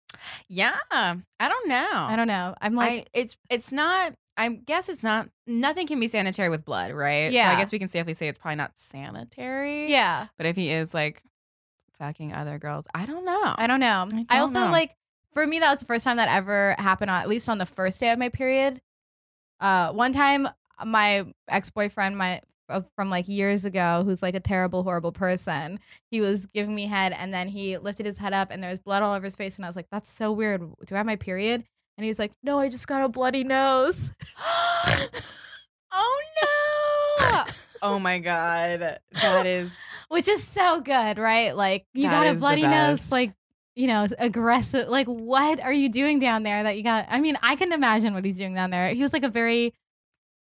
[0.47, 0.77] Yeah.
[0.91, 1.89] I don't know.
[1.91, 2.53] I don't know.
[2.61, 4.13] I'm like, I, it's it's not.
[4.37, 5.29] I guess it's not.
[5.45, 7.31] Nothing can be sanitary with blood, right?
[7.31, 7.49] Yeah.
[7.49, 9.91] So I guess we can safely say it's probably not sanitary.
[9.91, 10.27] yeah.
[10.37, 11.23] But if he is like
[11.99, 13.55] fucking other girls, I don't know.
[13.57, 14.07] I don't know.
[14.11, 14.71] I I, don't also know.
[14.71, 14.91] like
[15.33, 17.65] for me that was the first time that ever happened on at least on the
[17.65, 18.81] first day of my period.
[19.59, 20.47] Uh one time
[20.85, 25.79] my ex-boyfriend my uh, from like years ago who's like a terrible horrible person.
[26.09, 28.79] He was giving me head and then he lifted his head up and there was
[28.79, 30.61] blood all over his face and I was like that's so weird.
[30.85, 31.63] Do I have my period?
[31.97, 34.11] And he was like, "No, I just got a bloody nose."
[35.91, 37.43] oh no!
[37.81, 39.69] oh my god, that is
[40.07, 41.55] Which is so good, right?
[41.55, 43.33] Like you That got a bloody nose like
[43.75, 44.87] you know, aggressive.
[44.89, 47.05] Like, what are you doing down there that you got?
[47.09, 48.93] I mean, I can imagine what he's doing down there.
[48.93, 49.73] He was like a very,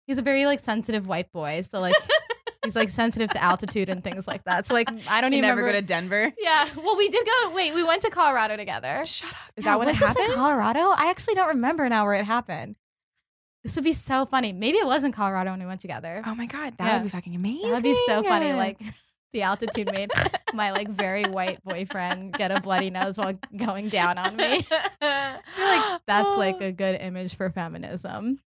[0.06, 1.62] he's a very like sensitive white boy.
[1.68, 1.94] So like,
[2.64, 4.66] he's like sensitive to altitude and things like that.
[4.66, 5.78] So like, I don't you even never remember.
[5.78, 6.32] go to Denver.
[6.38, 6.68] yeah.
[6.76, 7.50] Well, we did go.
[7.54, 9.02] Wait, we went to Colorado together.
[9.06, 9.36] Shut up.
[9.56, 10.34] Is Yeah, that when it was this in happened?
[10.34, 10.80] Colorado?
[10.90, 12.76] I actually don't remember now where it happened.
[13.64, 14.52] This would be so funny.
[14.52, 16.22] Maybe it was in Colorado when we went together.
[16.24, 16.94] Oh my god, that Yeah.
[16.98, 17.62] would be fucking amazing.
[17.70, 18.52] That would be so funny.
[18.52, 18.78] Like
[19.32, 20.10] the altitude made
[20.54, 24.66] my like very white boyfriend get a bloody nose while going down on me.
[25.00, 28.40] I feel like that's like a good image for feminism.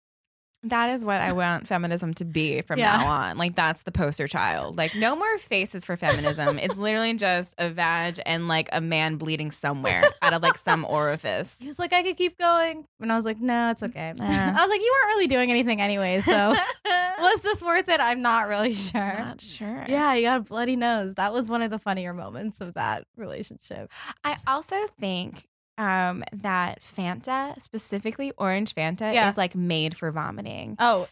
[0.64, 2.96] That is what I want feminism to be from Yeah.
[2.96, 3.38] now on.
[3.38, 4.76] Like that's the poster child.
[4.76, 6.58] Like no more faces for feminism.
[6.58, 10.84] it's literally just a vag and like a man bleeding somewhere out of like some
[10.84, 11.54] orifice.
[11.60, 12.86] He was like, I could keep going.
[13.00, 14.12] And I was like, no, it's okay.
[14.18, 14.54] Yeah.
[14.58, 16.20] I was like, you weren't really doing anything anyway.
[16.22, 16.54] So
[17.20, 18.00] was this worth it?
[18.00, 19.00] I'm not really sure.
[19.00, 19.84] Not sure.
[19.88, 21.14] Yeah, you got a bloody nose.
[21.14, 23.90] That was one of the funnier moments of that relationship.
[24.24, 25.46] I also think
[25.78, 29.30] um that Fanta, specifically orange Fanta, Yeah.
[29.30, 30.76] is like made for vomiting.
[30.78, 31.08] Oh,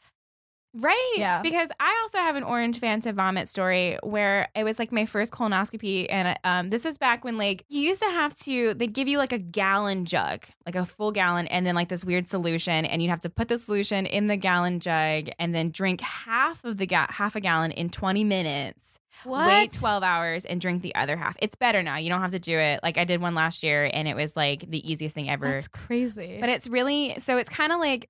[0.79, 1.15] Right.
[1.17, 1.41] Yeah.
[1.41, 5.33] Because I also have an orange Fanta vomit story where it was like my first
[5.33, 6.05] colonoscopy.
[6.11, 9.17] And um, this is back when like you used to have to, they'd give you
[9.17, 12.85] like a gallon jug, like a full gallon, and then like this weird solution.
[12.85, 16.63] And you'd have to put the solution in the gallon jug and then drink half
[16.63, 18.99] of the ga- half a gallon in 20 minutes.
[19.25, 19.47] What?
[19.47, 21.37] Wait 12 hours and drink the other half.
[21.41, 21.97] It's better now.
[21.97, 22.81] You don't have to do it.
[22.83, 25.47] Like I did one last year and it was like the easiest thing ever.
[25.47, 26.39] That's crazy.
[26.41, 28.09] But it's really so it's kind of like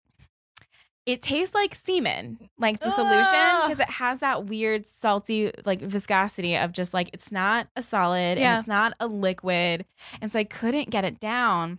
[1.06, 3.22] it tastes like semen, like the solution,
[3.62, 8.38] because it has that weird salty like viscosity of just like it's not a solid
[8.38, 8.54] Yeah.
[8.54, 9.84] and it's not a liquid.
[10.20, 11.78] And so I couldn't get it down.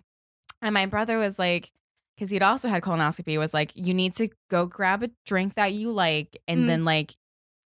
[0.61, 1.73] And my brother was like,
[2.15, 5.73] because he'd also had colonoscopy, was like, you need to go grab a drink that
[5.73, 6.67] you like and Mm.
[6.67, 7.15] then like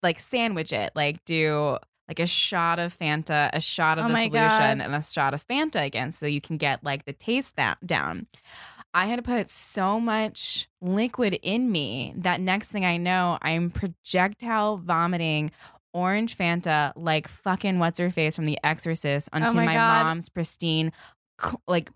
[0.03, 0.91] like sandwich it.
[0.95, 4.81] Like do like a shot of Fanta, a shot of Oh the solution, God.
[4.81, 8.27] and a shot of Fanta again, so you can get like the taste that down.
[8.93, 13.69] I had to put so much liquid in me that next thing I know, I'm
[13.71, 15.51] projectile vomiting
[15.93, 19.75] orange Fanta like fucking what's her face from The Exorcist oh onto Oh my my,
[19.75, 20.91] mom's pristine,
[21.67, 21.89] like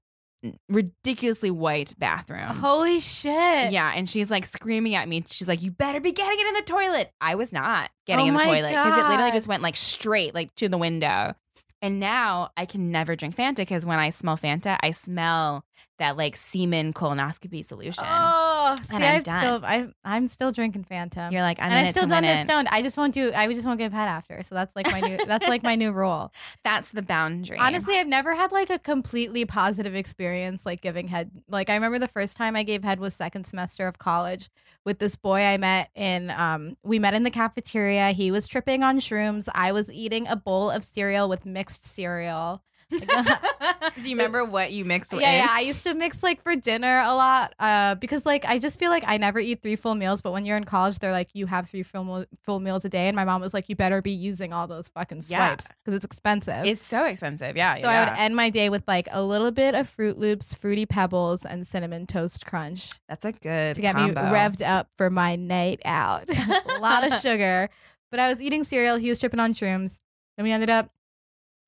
[0.69, 2.47] ridiculously white bathroom.
[2.47, 3.71] Holy shit.
[3.71, 5.23] Yeah, and she's like screaming at me.
[5.29, 8.27] She's like, "You better be getting it in the toilet." I was not getting Oh
[8.29, 11.33] in the toilet because it literally just went like straight like to the window.
[11.81, 15.63] And now I can never drink Fanta because when I smell Fanta, I smell
[15.99, 18.03] that like semen colonoscopy solution.
[18.05, 19.39] Oh, see, And I'm I've done.
[19.39, 21.31] still, I, I'm still drinking Fanta.
[21.31, 22.43] You're like, I'm and it still win it.
[22.43, 22.67] stoned.
[22.71, 23.31] I just won't do.
[23.33, 24.41] I just won't get head after.
[24.43, 25.17] So that's like my new.
[25.25, 26.31] that's like my new rule.
[26.63, 27.57] That's the boundary.
[27.57, 31.31] Honestly, I've never had like a completely positive experience like giving head.
[31.47, 34.49] Like I remember the first time I gave head was second semester of college
[34.83, 38.11] with this boy I met in um we met in the cafeteria.
[38.11, 39.47] He was tripping on shrooms.
[39.53, 42.61] I was eating a bowl of cereal with mixed cereal.
[42.91, 45.25] do you remember what you mixed Yeah, with?
[45.25, 45.47] yeah.
[45.49, 48.89] I used to mix like for dinner a lot uh, because like I just feel
[48.91, 50.21] like I never eat three full meals.
[50.21, 53.07] But when you're in college, they're like you have three full full meals a day,
[53.07, 56.05] and my mom was like, you better be using all those fucking swipes because it's
[56.05, 56.65] expensive.
[56.65, 57.55] It's so expensive.
[57.57, 57.75] Yeah.
[57.75, 57.89] so yeah.
[57.89, 61.45] I would end my day with like a little bit of Fruit Loops, Fruity Pebbles,
[61.45, 64.21] and Cinnamon Toast Crunch That's a good to get combo.
[64.23, 66.29] me revved up for my night out.
[66.29, 67.69] a lot of sugar.
[68.11, 68.97] But I was eating cereal.
[68.97, 69.97] He was tripping on shrooms.
[70.37, 70.89] Then we ended up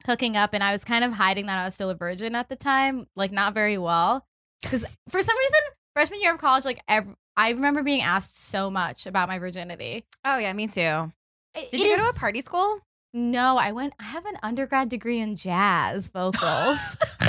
[0.06, 2.50] hooking up, and I was kind of hiding that I was still a virgin at
[2.50, 4.26] the time, like not very well.
[4.62, 5.60] Because for some reason,
[5.94, 10.06] freshman year of college, like ev- I remember being asked so much about my virginity.
[10.26, 11.12] Oh yeah, me too.
[11.56, 12.80] It- Did you go to a party school?
[13.14, 13.94] No, I went.
[14.00, 16.80] I have an undergrad degree in jazz vocals.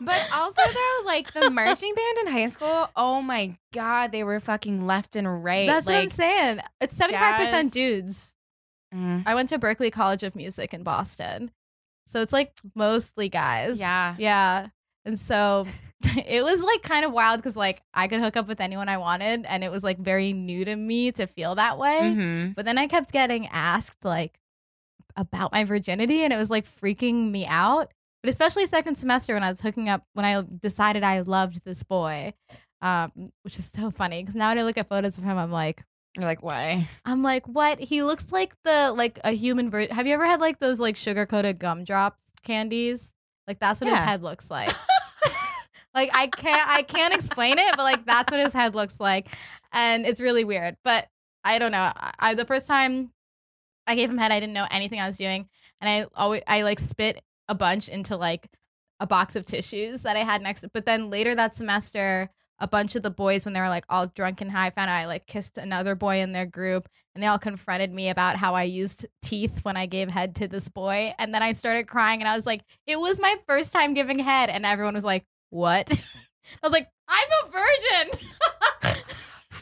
[0.00, 4.38] But also though, like the marching band in high school, oh my god, they were
[4.40, 5.66] fucking left and right.
[5.66, 6.60] That's what I'm saying.
[6.80, 8.33] It's seventy five percent dudes.
[8.94, 11.50] Mm, I went to Berklee College of Music in Boston.
[12.06, 13.78] So it's like mostly guys.
[13.78, 14.14] Yeah.
[14.18, 14.68] Yeah.
[15.04, 15.66] And so
[16.26, 18.98] it was like kind of wild because like I could hook up with anyone I
[18.98, 21.98] wanted and it was like very new to me to feel that way.
[22.02, 22.54] mhm.
[22.54, 24.38] But then I kept getting asked like
[25.16, 27.92] about my virginity and it was like freaking me out.
[28.22, 31.82] But especially second semester when I was hooking up when I decided I loved this
[31.82, 32.34] boy.
[32.82, 35.50] Um, which is so funny because now when I look at photos of him, I'm
[35.50, 35.82] like,
[36.16, 36.88] You're like, why?
[37.04, 37.80] I'm like, what?
[37.80, 39.94] He looks like the like a human version.
[39.94, 43.12] Have you ever had like those like sugar coated gumdrops candies?
[43.48, 43.96] Like that's what Yeah.
[44.00, 44.74] his head looks like.
[45.94, 49.28] like I can't I can't explain it, but like that's what his head looks like,
[49.72, 50.76] and it's really weird.
[50.84, 51.08] But
[51.42, 51.78] I don't know.
[51.94, 53.10] I, I the first time
[53.86, 55.48] I gave him head, I didn't know anything I was doing,
[55.80, 58.48] and I always I like spit a bunch into like
[59.00, 60.64] a box of tissues that I had next.
[60.72, 62.30] But then later that semester,
[62.64, 64.96] a bunch of the boys when they were like all drunk and high found out
[64.96, 68.54] I like kissed another boy in their group and they all confronted me about how
[68.54, 72.20] I used teeth when I gave head to this boy and then I started crying
[72.20, 75.26] and I was like it was my first time giving head and everyone was like
[75.50, 75.90] what?
[76.62, 78.96] I was like I'm a virgin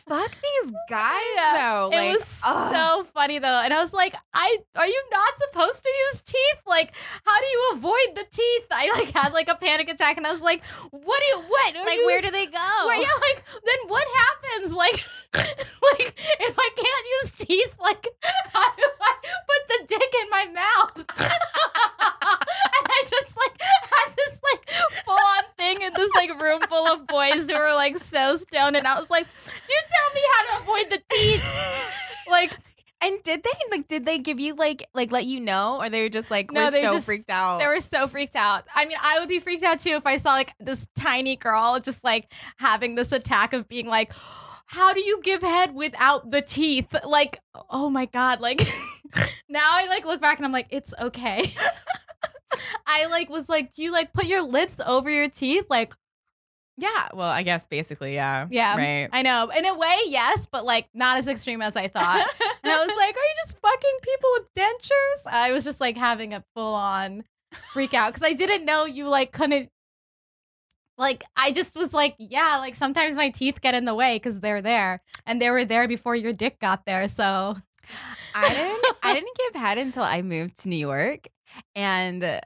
[0.08, 1.90] Fuck these guys though.
[1.92, 2.74] it Like, was ugh.
[2.74, 6.60] so funny though and I was like I are you not supposed to use teeth
[6.66, 6.92] like
[7.24, 10.32] how do you avoid the teeth I like had like a panic attack and I
[10.32, 12.58] was like what do you what Are like you- where do they go?
[12.86, 14.74] Where, yeah, like then what happens?
[14.74, 18.06] Like, like if I can't use teeth, like
[18.52, 20.96] how do I put the dick in my mouth?
[20.96, 24.70] and I just like had this like
[25.04, 28.76] full on thing in this like room full of boys who were like so stoned,
[28.76, 29.26] and I was like,
[29.68, 31.44] "You tell me how to avoid the teeth."
[32.30, 32.56] Like,
[33.02, 36.02] And did they like did they give you like like let you know or they
[36.02, 37.58] were just like No, we're they so just- freaked out?
[37.58, 38.64] They were so freaked out.
[38.74, 41.78] I mean, I would be freaked out too if I saw like this tiny girl
[41.80, 44.12] just like having this attack of being like,
[44.66, 46.94] how do you give head without the teeth?
[47.04, 48.40] Like, oh my God.
[48.40, 48.60] Like,
[49.48, 51.52] now I like look back and I'm like, it's okay.
[52.86, 55.66] I like was like, do you like put your lips over your teeth?
[55.68, 55.94] Like,
[56.82, 58.48] yeah, well, I guess basically, yeah.
[58.50, 58.76] Yeah.
[58.76, 59.08] Right.
[59.12, 59.48] I know.
[59.56, 62.26] In a way, yes, but like not as extreme as I thought.
[62.64, 65.32] And I was like, are you just fucking people with dentures?
[65.32, 67.24] I was just like having a full on
[67.72, 69.68] freak out because I didn't know you like couldn't.
[70.96, 74.38] Like, I just was like, yeah, like sometimes my teeth get in the way because
[74.38, 77.08] they're there and they were there before your dick got there.
[77.08, 77.56] So,
[78.34, 81.26] I didn't I didn't give head until I moved to New York.
[81.74, 82.40] And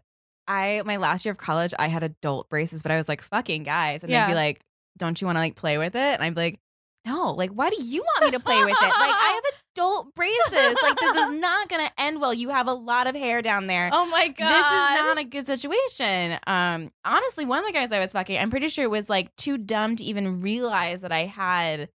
[0.49, 3.63] I my last year of college, I had adult braces, but I was like, fucking
[3.65, 4.03] guys.
[4.03, 4.61] And they'd be like,
[4.97, 5.99] Don't you want to like play with it?
[6.15, 6.61] And I'd be like,
[7.05, 8.83] No, like why do you want me to play with it?
[8.83, 10.79] Like I have adult braces.
[10.83, 12.33] like this is not gonna end well.
[12.33, 13.91] You have a lot of hair down there.
[13.93, 14.49] Oh my god.
[14.49, 16.39] This is not a good situation.
[16.47, 19.35] Um, honestly, one of the guys I was fucking, I'm pretty sure it was like
[19.37, 21.89] too dumb to even realize that I had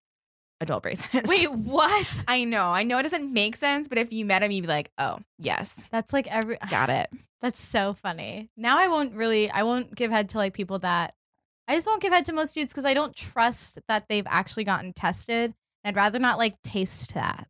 [0.62, 1.24] adult braces.
[1.26, 2.24] Wait, what?
[2.28, 4.68] I know, I know it doesn't make sense, but if you met him, you'd be
[4.68, 7.10] like, oh, yes, That's like every got it.
[7.41, 8.49] That's so funny.
[8.57, 11.13] Now I won't really I won't give head to like people that
[11.67, 14.63] I just won't give head to most dudes because I don't trust that they've actually
[14.63, 15.53] gotten tested.
[15.85, 17.47] I'd rather not like taste that.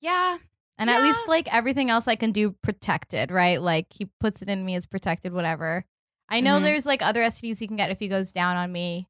[0.00, 0.38] Yeah,
[0.78, 3.60] And at least like everything else I can do protected, right?
[3.62, 5.84] Like he puts it in me, it's protected, whatever.
[6.28, 6.62] I know Mhm.
[6.64, 9.08] there's like other STDs he can get if he goes down on me,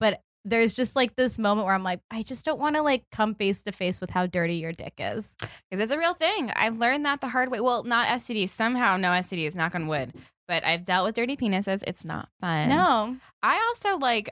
[0.00, 3.04] but there's just like this moment where I'm like, I just don't want to like
[3.10, 5.34] come face to face with how dirty your dick is.
[5.38, 6.50] because it's a real thing.
[6.54, 7.60] I've learned that the hard way.
[7.60, 8.50] Well, not STDs.
[8.50, 9.54] Somehow, no STDs.
[9.54, 10.12] Knock on wood.
[10.46, 11.82] But I've dealt with dirty penises.
[11.86, 12.68] It's not fun.
[12.68, 13.16] no.
[13.42, 14.28] I also like.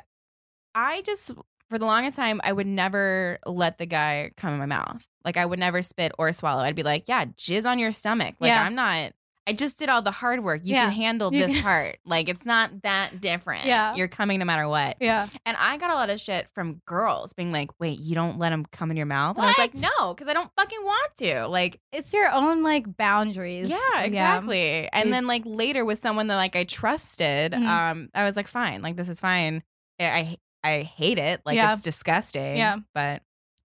[0.75, 1.31] I just
[1.71, 5.03] for the longest time I would never let the guy come in my mouth.
[5.25, 6.63] Like I would never spit or swallow.
[6.63, 8.35] I'd be like, yeah, jizz on your stomach.
[8.41, 8.63] Like Yeah.
[8.63, 9.13] I'm not.
[9.47, 10.61] I just did all the hard work.
[10.65, 10.85] You Yeah.
[10.85, 11.99] can handle You this can- part.
[12.05, 13.67] Like it's not that different.
[13.67, 13.95] Yeah.
[13.97, 14.97] You're coming no matter what.
[15.01, 15.27] Yeah.
[15.45, 18.51] And I got a lot of shit from girls being like, wait, you don't let
[18.51, 19.37] them come in your mouth?
[19.37, 21.47] And I was like, no, because I don't fucking want to.
[21.49, 23.69] Like, It's your own like boundaries.
[23.69, 24.89] yeah, exactly.
[24.93, 25.13] And Dude.
[25.13, 27.67] then like later with someone that like I trusted, Mhm.
[27.67, 29.63] um, I was like, fine, like this is fine.
[29.99, 30.39] I I,
[30.79, 31.41] I hate it.
[31.45, 31.73] Like Yeah.
[31.73, 32.57] it's disgusting.
[32.57, 32.77] Yeah.
[32.95, 33.23] But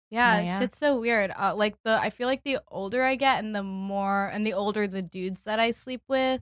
[0.10, 0.60] Yeah, yeah.
[0.60, 1.32] shit's so weird.
[1.38, 4.54] Uh, like the, I feel like the older I get, and the more, and the
[4.54, 6.42] older the dudes that I sleep with,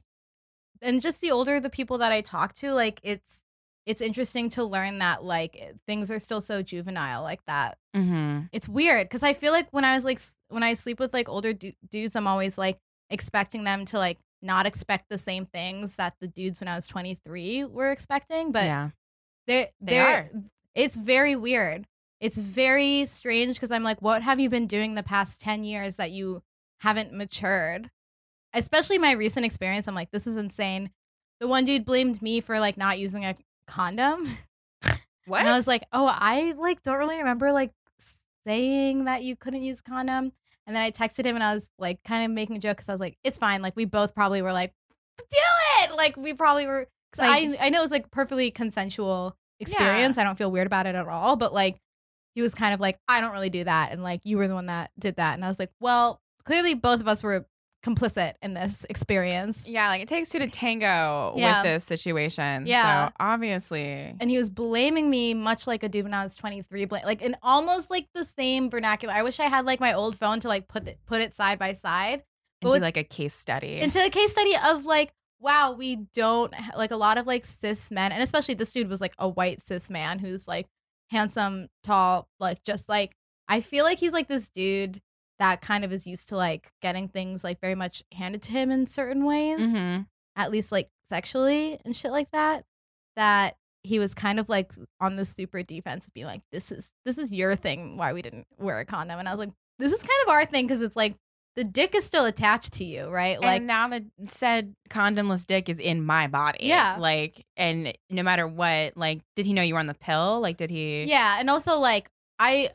[0.81, 3.41] and just the older the people that I talk to, like it's,
[3.85, 7.77] it's interesting to learn that like things are still so juvenile like that.
[7.95, 8.41] mm-hmm.
[8.51, 11.29] It's weird because I feel like when I was like when I sleep with like
[11.29, 15.95] older du- dudes, I'm always like expecting them to like not expect the same things
[15.97, 18.89] that the dudes when I was 23 were expecting, but yeah.
[19.47, 20.29] They they are.
[20.73, 21.85] It's very weird.
[22.19, 25.95] It's very strange because I'm like, what have you been doing the past ten years
[25.97, 26.41] that you
[26.79, 27.89] haven't matured?
[28.53, 30.91] Especially my recent experience, I'm like, this is insane.
[31.41, 33.35] The one dude blamed me for like not using a
[33.67, 34.37] condom,
[35.25, 35.39] What?
[35.39, 37.71] and I was like, oh, I like don't really remember like
[38.47, 40.31] saying that you couldn't use a condom.
[40.67, 42.89] And then I texted him and I was like, kind of making a joke because
[42.89, 43.61] I was like, it's fine.
[43.61, 44.73] Like we both probably were like,
[45.17, 45.37] do
[45.83, 45.95] it.
[45.95, 46.87] Like we probably were.
[47.13, 50.17] Cause Like- I I know it was like perfectly consensual experience.
[50.17, 51.35] I don't feel weird about it at all.
[51.35, 51.77] But like
[52.35, 54.53] he was kind of like, I don't really do that, and like you were the
[54.53, 55.33] one that did that.
[55.33, 57.45] And I was like, well, clearly both of us were
[57.83, 59.67] complicit in this experience.
[59.67, 61.61] yeah, like it takes two to tango Yeah.
[61.61, 62.65] with this situation.
[62.65, 63.09] Yeah.
[63.09, 64.15] So obviously.
[64.19, 67.21] and he was blaming me much like a dude when I was 23, bla- like
[67.21, 69.13] in almost like the same vernacular.
[69.13, 71.59] I wish I had like my old phone to like put it, put it side
[71.59, 72.23] by side
[72.61, 73.79] into with- like a case study.
[73.79, 77.91] into a case study of like, wow, we don't like a lot of like cis
[77.91, 80.65] men, and especially this dude was like a white cis man who's like
[81.15, 83.15] handsome, tall, like just like
[83.47, 85.01] I feel like he's like this dude
[85.39, 88.71] that kind of is used to like getting things like very much handed to him
[88.71, 90.01] in certain ways mm-hmm.
[90.35, 92.63] at least like sexually and shit like that
[93.15, 96.91] that he was kind of like on the super defense of being like this is
[97.03, 99.91] this is your thing why we didn't wear a condom and i was like this
[99.91, 101.15] is kind of our thing because it's like
[101.55, 105.69] the dick is still attached to you right like and now the said condomless dick
[105.69, 106.59] is in my body.
[106.61, 106.97] Yeah.
[106.99, 110.41] Like, and no matter what, like, did he know you were on the pill?
[110.41, 111.05] Like, did he?
[111.05, 112.69] yeah and also like i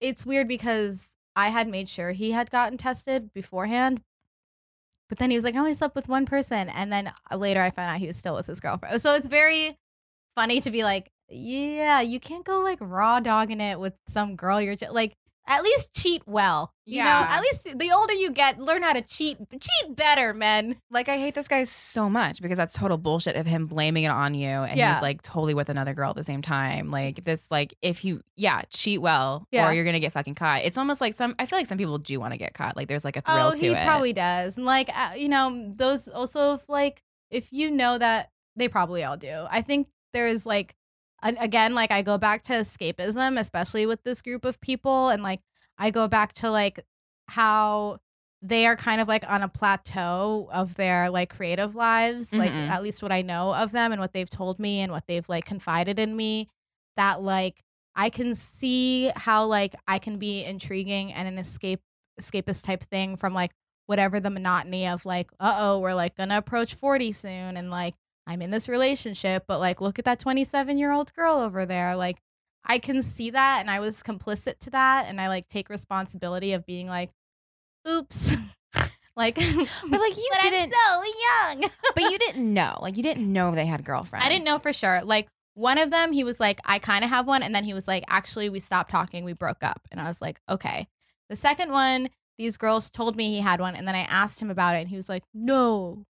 [0.00, 4.02] it's weird because i had made sure he had gotten tested beforehand
[5.08, 7.62] but then he was like i only slept with one person and then uh, later
[7.62, 9.76] i found out he was still with his girlfriend so it's very
[10.34, 14.60] funny to be like yeah you can't go like raw dogging it with some girl
[14.60, 15.14] you're ju- like
[15.46, 17.04] at least cheat well you Yeah.
[17.04, 21.08] know at least the older you get learn how to cheat cheat better men Like,
[21.08, 24.34] I hate this guy so much because that's total bullshit of him blaming it on
[24.34, 24.48] you.
[24.48, 24.94] And Yeah.
[24.94, 26.90] he's like totally with another girl at the same time.
[26.90, 29.68] Like, this, like, if you, yeah, cheat well Yeah.
[29.68, 30.62] or you're going to get fucking caught.
[30.64, 32.76] It's almost like some, I feel like some people do want to get caught.
[32.76, 33.84] Like, there's like a thrill oh to he it.
[33.86, 38.28] probably does and like uh, you know those also if like if you know that
[38.56, 40.74] they probably all do i think there's like
[41.22, 45.40] again like i go back to escapism especially with this group of people and like
[45.78, 46.80] i go back to like
[47.28, 47.98] how
[48.42, 52.68] they are kind of like on a plateau of their like creative lives like Mhm.
[52.68, 55.28] at least what i know of them and what they've told me and what they've
[55.28, 56.48] like confided in me
[56.96, 57.62] that like
[57.94, 61.80] i can see how like i can be intriguing and an escape
[62.20, 63.52] escapist type thing from like
[63.86, 67.94] whatever the monotony of like uh-oh we're like gonna approach 40 soon and like
[68.26, 71.96] i'm in this relationship but like look at that 27 year old girl over there
[71.96, 72.18] like
[72.64, 76.52] i can see that and i was complicit to that and i like take responsibility
[76.52, 77.10] of being like
[77.88, 78.34] oops
[79.16, 79.34] like
[79.88, 82.78] But like, you but didn't, i'm so young but you didn't know.
[82.80, 84.24] Like, you didn't know they had girlfriends.
[84.24, 85.02] I didn't know for sure.
[85.02, 87.42] Like one of them, he was like, I kind of have one.
[87.42, 89.24] And then he was like, actually, we stopped talking.
[89.24, 89.86] We broke up.
[89.90, 90.88] And I was like, okay.
[91.28, 92.08] The second one,
[92.38, 94.88] these girls told me he had one, and then I asked him about it, and
[94.88, 96.04] he was like, "No."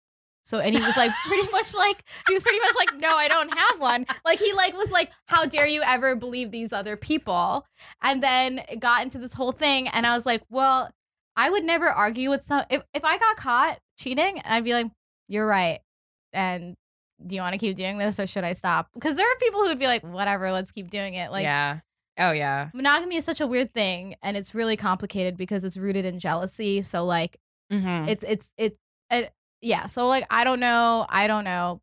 [0.49, 3.27] So and he was like pretty much like he was pretty much like, "No, I
[3.27, 6.97] don't have one." Like he like was like, "How dare you ever believe these other
[6.97, 7.65] people?"
[8.01, 10.89] And then got into this whole thing, and I was like, "Well,
[11.35, 14.87] I would never argue with some if if I got caught cheating, I'd be like,
[15.27, 15.81] "You're right,"
[16.33, 16.75] and
[17.27, 18.87] do you want to keep doing this or should I stop?
[18.93, 21.31] Because there are people who would be like, whatever, let's keep doing it.
[21.31, 21.79] Like, yeah.
[22.17, 22.69] Oh yeah.
[22.73, 26.81] monogamy is such a weird thing and it's really complicated because it's rooted in jealousy.
[26.81, 27.37] So like,
[27.71, 28.07] Mm-hmm.
[28.07, 28.77] it's it's it's
[29.11, 29.31] it,
[29.61, 29.87] yeah.
[29.87, 31.05] So like, I don't know.
[31.09, 31.81] I don't know.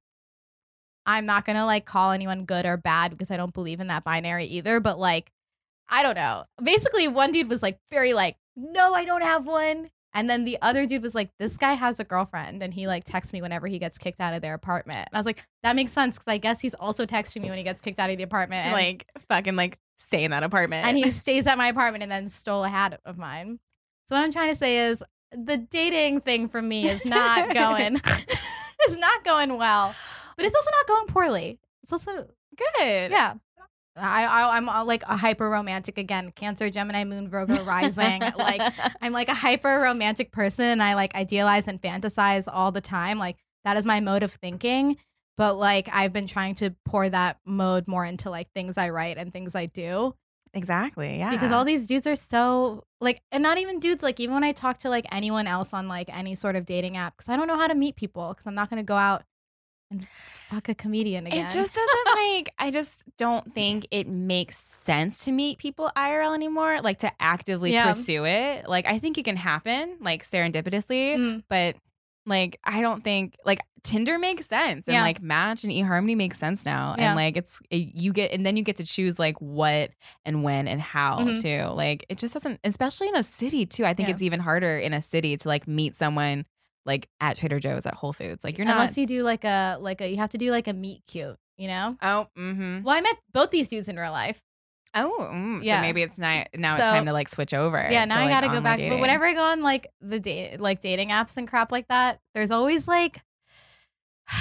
[1.04, 4.04] I'm not gonna like call anyone good or bad because I don't believe in that
[4.04, 4.80] binary either.
[4.80, 5.30] But like,
[5.88, 6.44] I don't know.
[6.62, 9.90] Basically, one dude was like very like, no, I don't have one.
[10.14, 12.62] And then the other dude was like, this guy has a girlfriend.
[12.62, 15.08] And he like texts me whenever he gets kicked out of their apartment.
[15.10, 17.58] And I was like, that makes sense because I guess he's also texting me when
[17.58, 18.62] he gets kicked out of the apartment.
[18.62, 20.86] To, and, like fucking like stay in that apartment.
[20.86, 23.60] and he stays at my apartment and then stole a hat of mine.
[24.08, 25.02] So what I'm trying to say is
[25.44, 28.00] the dating thing for me is not going
[28.80, 29.94] it's not going well.
[30.36, 31.58] But it's also not going poorly.
[31.82, 33.10] It's also good.
[33.10, 33.34] yeah.
[33.98, 36.30] I, I I'm uh, like a hyper romantic again.
[36.32, 38.20] Cancer, Gemini, Moon, Virgo, rising.
[38.36, 38.60] like
[39.00, 40.80] I'm like a hyper romantic person.
[40.80, 43.18] I like idealize and fantasize all the time.
[43.18, 44.96] Like that is my mode of thinking.
[45.38, 49.16] But like I've been trying to pour that mode more into like things I write
[49.16, 50.14] and things I do
[50.56, 51.18] Exactly.
[51.18, 51.30] Yeah.
[51.30, 54.52] because all these dudes are so like and not even dudes like even when I
[54.52, 57.46] talk to like anyone else on like any sort of dating app because I don't
[57.46, 59.22] know how to meet people because I'm not going to go out
[59.90, 60.06] and
[60.50, 61.46] fuck a comedian again.
[61.46, 66.34] It just doesn't like I just don't think it makes sense to meet people IRL
[66.34, 67.88] anymore, like to actively Yeah.
[67.88, 68.68] pursue it.
[68.68, 71.42] Like I think it can happen like serendipitously, Mm.
[71.48, 71.76] but
[72.26, 75.02] like I don't think like Tinder makes sense and Yeah.
[75.02, 76.96] like Match and eHarmony makes sense now.
[76.98, 77.08] Yeah.
[77.10, 79.90] And like it's it- you get and then you get to choose like what
[80.24, 81.40] and when and how Mhm.
[81.42, 81.72] too.
[81.74, 83.84] Like it just doesn't especially in a city too.
[83.84, 84.14] I think Yeah.
[84.14, 86.46] it's even harder in a city to like meet someone
[86.84, 88.42] like at Trader Joe's at Whole Foods.
[88.44, 90.66] Like you're not unless you do like a like a you have to do like
[90.68, 91.96] a meet cute, you know.
[92.02, 92.82] Oh, mm-hmm.
[92.82, 94.40] Well, I met both these dudes in real life.
[94.96, 95.78] Oh, mm, Yeah.
[95.78, 96.74] so maybe it's not now.
[96.76, 97.86] it's time to like switch over.
[97.90, 98.78] Yeah, now to, I like, gotta go back.
[98.78, 102.20] But whenever I go on like the date like dating apps and crap like that,
[102.34, 103.22] there's always like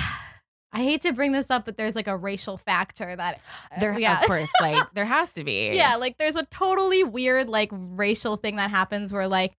[0.71, 3.39] I hate to bring this up, but there's like a racial factor that
[3.71, 4.19] uh, there, yeah.
[4.19, 5.71] of course, like there has to be.
[5.73, 9.55] yeah, like there's a totally weird like racial thing that happens where like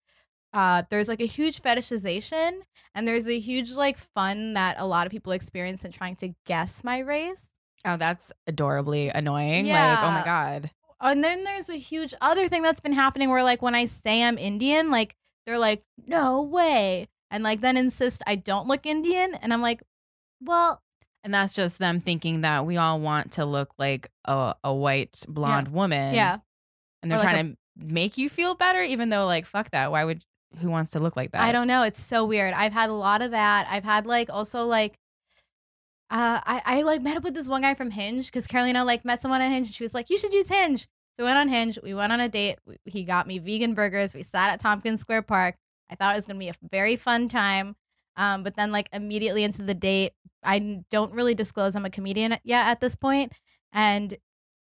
[0.53, 2.61] uh there's like a huge fetishization
[2.95, 6.35] and there's a huge like fun that a lot of people experience in trying to
[6.47, 7.49] guess my race.
[7.85, 9.69] Oh, that's adorably annoying.
[9.69, 10.71] Like, oh my god.
[11.01, 14.23] And then there's a huge other thing that's been happening where like when I say
[14.23, 15.15] I'm Indian, like
[15.47, 19.83] they're like, "No way." And like then insist I don't look Indian and I'm like,
[20.41, 20.81] "Well,
[21.25, 25.23] And that's just them thinking that we all want to look like a, a white
[25.29, 26.15] blonde woman.
[26.15, 26.39] yeah.
[27.03, 29.91] And they're like trying to make you feel better, even though like fuck that.
[29.91, 30.25] Why would
[30.61, 31.43] who wants to look like that?
[31.43, 31.83] I don't know.
[31.83, 32.55] It's so weird.
[32.55, 33.67] I've had a lot of that.
[33.69, 34.99] I've had like also like
[36.11, 39.05] uh I, I like met up with this one guy from Hinge because Carolina like
[39.05, 40.83] met someone on Hinge and she was like, You should use Hinge.
[40.83, 40.89] So
[41.21, 41.79] we went on Hinge.
[41.83, 42.59] We went on a date.
[42.67, 44.15] We- He got me vegan burgers.
[44.15, 45.57] We sat at Tompkins Square Park.
[45.91, 47.75] I thought it was gonna be a very fun time.
[48.17, 52.37] Um, but then like immediately into the date, I don't really disclose I'm a comedian
[52.45, 53.33] yet at this point.
[53.73, 54.17] And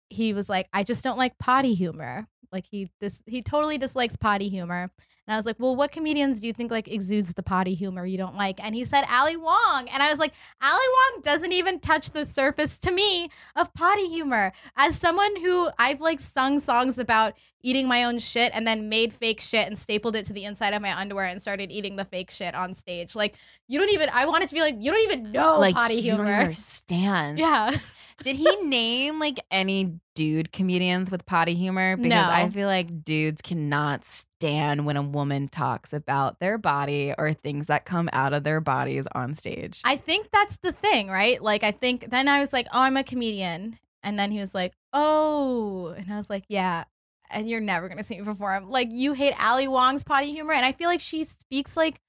[0.10, 2.28] he was like, I just don't like potty humor.
[2.52, 4.92] Like he this he totally dislikes potty humor.
[5.28, 8.06] And I was like, well, what comedians do you think like exudes the potty humor
[8.06, 8.64] you don't like?
[8.64, 9.88] And he said Ali Wong.
[9.92, 14.08] And I was like, Ali Wong doesn't even touch the surface to me of potty
[14.08, 14.54] humor.
[14.78, 17.34] As someone who I've like sung songs about
[17.64, 20.76] eating my own shit and then made fake shit and stapled it to the inside
[20.76, 23.16] of my underwear and started eating the fake shit on stage.
[23.16, 23.34] Like,
[23.68, 26.12] you don't even, I wanted to be like, you don't even know like potty you
[26.12, 26.40] don't humor.
[26.42, 27.40] understand.
[27.46, 27.76] Yeah.
[28.24, 31.98] Did he name like any dude comedians with potty humor?
[31.98, 32.28] Because No.
[32.30, 37.66] I feel like dudes cannot stand when a woman talks about their body or things
[37.68, 39.82] that come out of their bodies on stage.
[39.84, 41.42] I think that's the thing, right?
[41.42, 43.78] Like, I think then I was like, oh, I'm a comedian.
[44.02, 45.88] And then he was like, oh.
[45.98, 46.86] And I was like, yeah.
[47.30, 48.70] And you're never going to see me perform.
[48.70, 50.54] Like, you hate Ali Wong's potty humor.
[50.54, 52.00] And I feel like she speaks like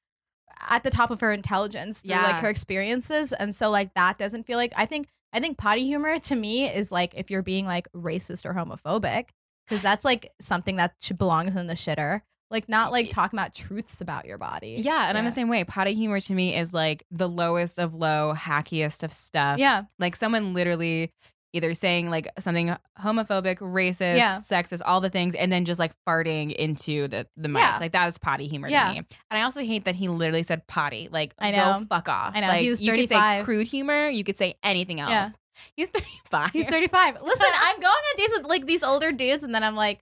[0.69, 3.33] at the top of her intelligence through like her experiences.
[3.33, 6.66] And so, like, that doesn't feel like, I think, I think potty humor to me
[6.66, 9.26] is like if you're being like racist or homophobic,
[9.68, 12.22] because that's like something that belongs in the shitter.
[12.51, 14.76] Like, not like talking about truths about your body.
[14.78, 15.64] yeah, and I'm the same way.
[15.64, 19.59] Potty humor to me is like the lowest of low, hackiest of stuff.
[19.59, 19.82] Yeah.
[19.99, 21.11] Like someone literally
[21.53, 24.40] either saying like something homophobic, racist, Yeah.
[24.40, 27.62] sexist, all the things, and then just like farting into the, the mic.
[27.62, 27.78] Yeah.
[27.80, 28.88] Like that is potty humor Yeah.
[28.88, 28.99] to me.
[29.30, 31.09] And I also hate that he literally said potty.
[31.11, 31.86] Like I go know.
[31.88, 32.32] fuck off.
[32.34, 32.49] I know.
[32.49, 35.36] Like He was you could say crude humor, you could say anything else.
[35.74, 35.88] He's
[36.32, 36.51] 35.
[36.53, 37.22] He's 35.
[37.22, 40.01] Listen, I'm going on dates with like these older dudes, and then I'm like,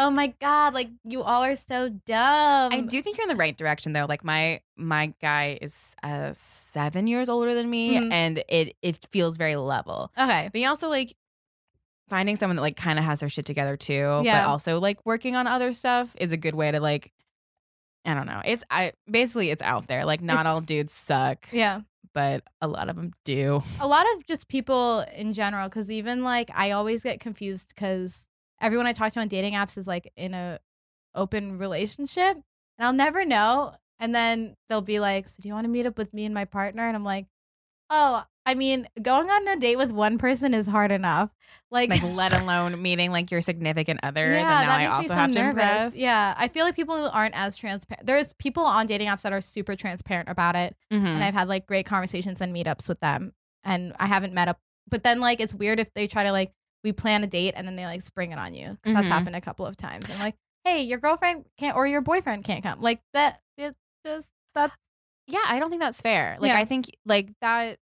[0.00, 2.72] Oh my god, like you all are so dumb.
[2.72, 4.06] I do think you're in the right direction though.
[4.08, 8.12] Like my my guy is uh, seven years older than me, Mhm.
[8.12, 10.12] and it it feels very level.
[10.16, 10.48] Okay.
[10.52, 11.14] But you also like
[12.08, 14.44] finding someone that like kind of has their shit together too, Yeah.
[14.44, 17.12] but also like working on other stuff is a good way to like.
[18.04, 18.40] I don't know.
[18.44, 20.04] It's I basically it's out there.
[20.06, 21.80] Like not all dudes suck, Yeah.
[22.14, 23.62] but a lot of them do.
[23.80, 28.26] a lot of just people in general because even like i always get confused because
[28.60, 30.58] everyone i talk to on dating apps is like in a
[31.14, 35.64] open relationship and i'll never know and then they'll be like so do you want
[35.64, 37.26] to meet up with me and my partner and i'm like
[37.90, 41.30] oh i mean going on a date with one person is hard enough
[41.70, 44.32] like, Like let alone meeting like your significant other.
[44.32, 45.58] yeah, that now that I makes also me so have to nervous.
[45.60, 45.96] impress.
[45.96, 48.06] Yeah, I feel like people aren't as transparent.
[48.06, 51.06] There's people on dating apps that are super transparent about it, Mhm.
[51.06, 53.32] and I've had like great conversations and meetups with them
[53.64, 54.58] and I haven't met up
[54.90, 56.52] but then like it's weird if they try to like
[56.84, 59.12] we plan a date and then they like spring it on you because that's mm-hmm.
[59.12, 62.62] happened a couple of times and like hey your girlfriend can't or your boyfriend can't
[62.62, 63.74] come like that It
[64.04, 64.74] just that's
[65.26, 66.36] Yeah, I don't think that's fair.
[66.40, 66.58] Like Yeah.
[66.58, 67.78] I think like that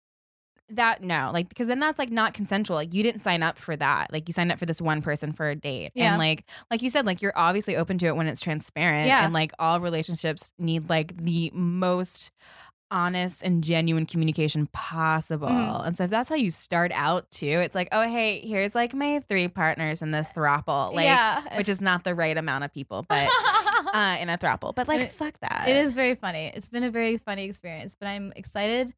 [0.71, 2.77] that no, like because then that's like not consensual.
[2.77, 4.13] Like you didn't sign up for that.
[4.13, 5.93] Like you signed up for this one person for a date.
[5.95, 6.13] Yeah.
[6.13, 9.07] And like like you said, like you're obviously open to it when it's transparent.
[9.07, 9.25] Yeah.
[9.25, 12.31] And like all relationships need like the most
[12.91, 15.49] honest and genuine communication possible.
[15.49, 15.87] Mhm.
[15.87, 18.95] And so if that's how you start out too, it's like, oh hey, here's like
[18.95, 20.93] my three partners in this throuple.
[20.95, 23.29] Like yeah which is not the right amount of people, but
[23.95, 24.75] uh in a throuple.
[24.75, 25.67] But like It- fuck that.
[25.69, 28.93] it is very funny it's been a very funny experience but I'm excited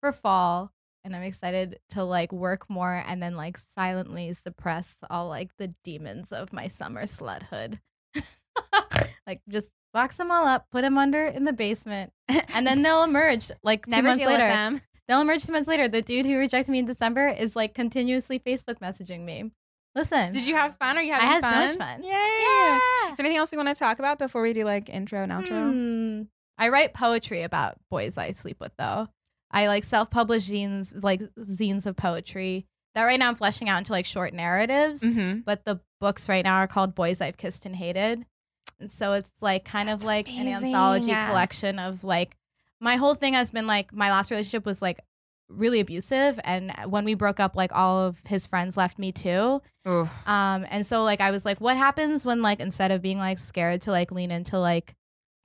[0.00, 0.70] for fall
[1.04, 5.68] and I'm excited to like work more and then like silently suppress all like the
[5.84, 7.78] demons of my summer sluthood.
[9.26, 13.04] like just box them all up, put them under in the basement, and then they'll
[13.04, 14.80] emerge like two never months later.
[15.08, 15.86] They'll emerge two months later.
[15.88, 19.52] The dude who rejected me in December is like continuously Facebook messaging me.
[19.94, 20.98] Listen, Did you have fun?
[20.98, 21.66] Are you having I had so fun?
[21.66, 22.02] much fun.
[22.02, 22.10] Yay!
[22.10, 23.10] Yeah.
[23.12, 25.30] Is there anything else you want to talk about before we do like intro and
[25.30, 25.72] outro?
[25.72, 26.22] Hmm.
[26.58, 29.08] I write poetry about boys I sleep with, though.
[29.50, 32.66] I like self-published zines, like zines of poetry.
[32.94, 35.00] That right now I'm fleshing out into like short narratives.
[35.00, 35.40] Mm-hmm.
[35.40, 38.24] But the books right now are called Boys I've Kissed and Hated.
[38.80, 41.28] And so it's like kind of That's like an anthology Yeah.
[41.28, 42.36] collection of like
[42.80, 45.00] my whole thing has been like my last relationship was like
[45.50, 49.60] really abusive and when we broke up like all of his friends left me too
[49.86, 50.08] Ooh.
[50.26, 53.38] um and so like i was like what happens when like instead of being like
[53.38, 54.94] scared to like lean into like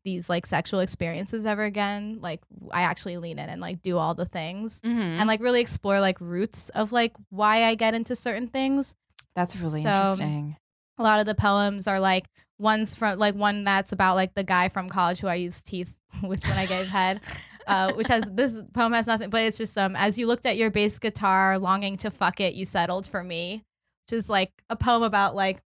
[0.06, 2.40] these like sexual experiences ever again like
[2.72, 5.00] i actually lean in and like do all the things Mm-hmm.
[5.20, 8.96] and like really explore like roots of like why i get into certain things
[9.36, 10.56] That's really So- interesting.
[10.98, 12.26] a lot of the poems are like
[12.60, 15.94] one's from like one that's about like the guy from college who I used teeth
[16.24, 17.22] with when I gave head.
[17.68, 20.58] Uh, which has this poem has nothing, but it's just um as you looked at
[20.58, 23.64] your bass guitar, longing to fuck it, you settled for me,
[24.08, 25.62] which is like a poem about like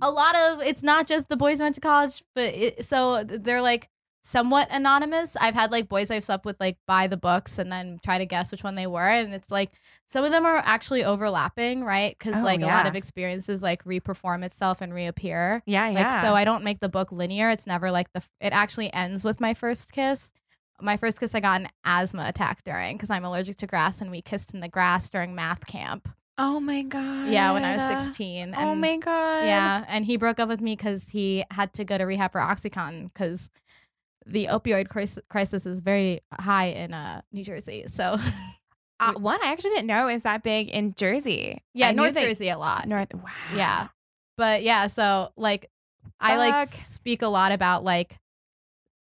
[0.00, 0.62] a lot of.
[0.62, 3.90] It's not just the boys went to college, but it, so they're like
[4.26, 5.36] somewhat anonymous.
[5.38, 8.24] I've had like boys I've slept with like buy the books and then try to
[8.26, 9.70] guess which one they were, and it's like
[10.06, 12.16] some of them are actually overlapping, right?
[12.18, 15.62] Because Oh, like a lot of experiences like reperform itself and reappear.
[15.66, 16.22] Yeah, Like yeah.
[16.22, 17.50] so I don't make the book linear.
[17.50, 20.32] It's never like the it actually ends with my first kiss.
[20.80, 24.10] My first kiss I got an asthma attack during because I'm allergic to grass and
[24.10, 26.08] we kissed in the grass during math camp.
[26.38, 27.28] oh my god.
[27.28, 28.54] Yeah, when I was 16.
[28.56, 29.44] Oh my god.
[29.44, 32.40] Yeah, and he broke up with me because he had to go to rehab for
[32.40, 33.50] OxyContin because
[34.26, 37.84] the opioid cris- crisis is very high in uh, New Jersey.
[37.88, 38.16] So
[39.00, 41.60] Uh, one I actually didn't know is that big in Jersey.
[41.74, 42.86] yeah, I North that- Jersey a lot.
[42.86, 43.12] North.
[43.12, 43.30] Wow.
[43.54, 43.88] Yeah.
[44.38, 45.68] But yeah, so like
[46.20, 48.16] I like speak a lot about like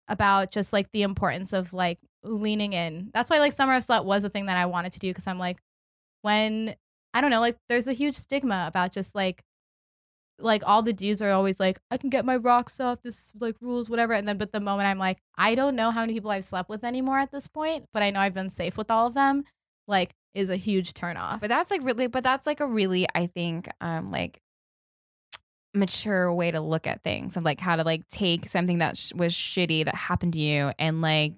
[0.07, 3.11] about just like the importance of like leaning in.
[3.13, 5.27] That's why like Summer of Slut was a thing that I wanted to do because
[5.27, 5.57] I'm like
[6.21, 6.73] when
[7.13, 9.43] I don't know, like there's a huge stigma about just like
[10.39, 13.55] like all the dudes are always like, I can get my rocks off, this like
[13.61, 14.13] rules, whatever.
[14.13, 16.69] And then but the moment I'm like, I don't know how many people I've slept
[16.69, 19.43] with anymore at this point, but I know I've been safe with all of them,
[19.87, 21.41] like is a huge turn off.
[21.41, 24.41] But that's like really, but that's like a really, I think, um, like
[25.73, 29.13] mature way to look at things of like how to like take something that sh-
[29.13, 31.33] was shitty that happened to you and like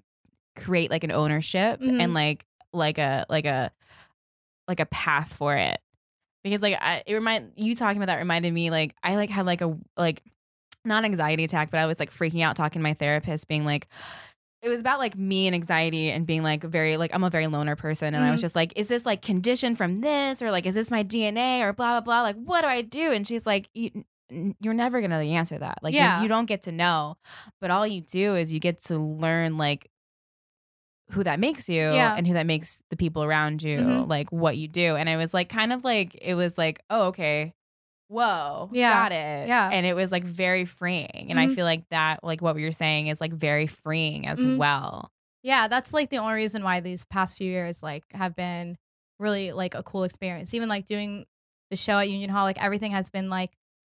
[0.55, 2.01] create like an ownership Mhm.
[2.01, 3.71] and like like a like a
[4.67, 5.79] like a path for it
[6.43, 9.45] because like I, it remind you talking about that reminded me like I like had
[9.45, 10.21] like a like
[10.85, 13.87] not anxiety attack but I was like freaking out talking to my therapist being like
[14.61, 17.47] it was about like me and anxiety and being like very like I'm a very
[17.47, 18.13] loner person.
[18.15, 18.43] And I was Mhm.
[18.43, 20.41] just like is this like conditioned from this?
[20.41, 22.21] Or like is this my DNA or blah blah blah.
[22.21, 23.11] Like what do I do?
[23.11, 25.79] And she's like you're never gonna answer that.
[25.81, 27.17] Like you- you, don't get to know.
[27.59, 29.89] But all you do is you get to learn like
[31.11, 32.13] who that makes you Yeah.
[32.15, 34.07] and who that makes the people around you Mhm.
[34.07, 37.07] like what you do and I was like kind of like it was like oh
[37.07, 37.53] okay
[38.09, 38.89] whoa, Yeah.
[39.03, 39.47] got it.
[39.47, 39.69] Yeah.
[39.71, 41.27] And it was like very freeing.
[41.29, 41.55] And I Mhm.
[41.55, 44.57] feel like that, like what we were saying, is like very freeing as Mhm.
[44.57, 45.11] well.
[45.41, 48.77] Yeah, that's like the only reason why these past few years like have been
[49.19, 50.53] really like a cool experience.
[50.53, 51.25] Even like doing
[51.71, 53.51] the show at Union Hall, like everything has been like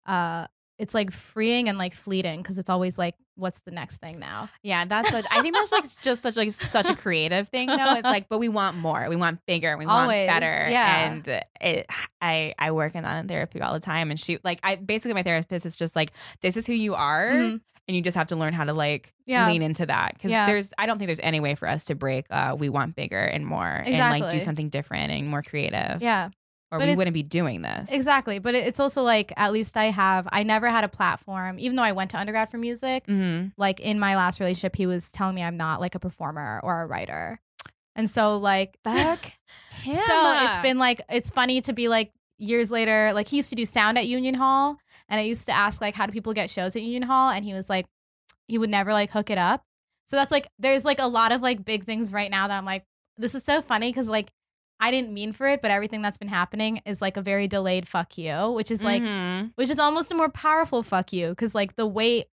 [0.06, 0.45] uh
[0.84, 4.47] it's like freeing and like fleeting because it's always like what's the next thing now?
[4.61, 7.93] Yeah, that's what I think that's like just such like such a creative thing though.
[7.95, 9.07] It's like, but we want more.
[9.09, 9.75] We want bigger.
[9.77, 10.67] We Always, want better.
[10.69, 11.11] yeah.
[11.11, 11.27] And
[11.61, 11.88] it
[12.21, 14.11] I I work in that in therapy all the time.
[14.11, 16.11] And she like I basically my therapist is just like,
[16.41, 17.31] this is who you are.
[17.31, 17.61] Mhm.
[17.88, 19.47] And you just have to learn how to like Yeah.
[19.47, 20.19] lean into that.
[20.19, 20.45] Cause Yeah.
[20.45, 23.19] there's I don't think there's any way for us to break uh we want bigger
[23.19, 26.01] and more and like do something different and more creative.
[26.03, 26.29] Yeah.
[26.74, 27.91] Or But we wouldn't be doing this.
[27.91, 28.39] Exactly.
[28.39, 31.84] But it's also like at least I have I never had a platform, even though
[31.84, 33.05] I went to undergrad for music.
[33.05, 36.59] hmm Like in my last relationship, he was telling me I'm not like a performer
[36.63, 37.39] or a writer.
[37.95, 39.95] And so like him.
[39.95, 43.11] So it's been like it's funny to be like years later.
[43.13, 44.78] Like he used to do sound at Union Hall,
[45.09, 47.45] and I used to ask like how do people get shows at Union Hall, and
[47.45, 47.86] he was like
[48.47, 49.63] he would never like hook it up.
[50.07, 52.65] So that's like there's like a lot of like big things right now that I'm
[52.65, 52.84] like
[53.17, 54.32] this is so funny because like
[54.86, 57.88] I didn't mean for it, but everything that's been happening is like a very delayed
[57.88, 59.51] fuck you, which is like Mhm.
[59.55, 62.27] which is almost a more powerful fuck you because like the weight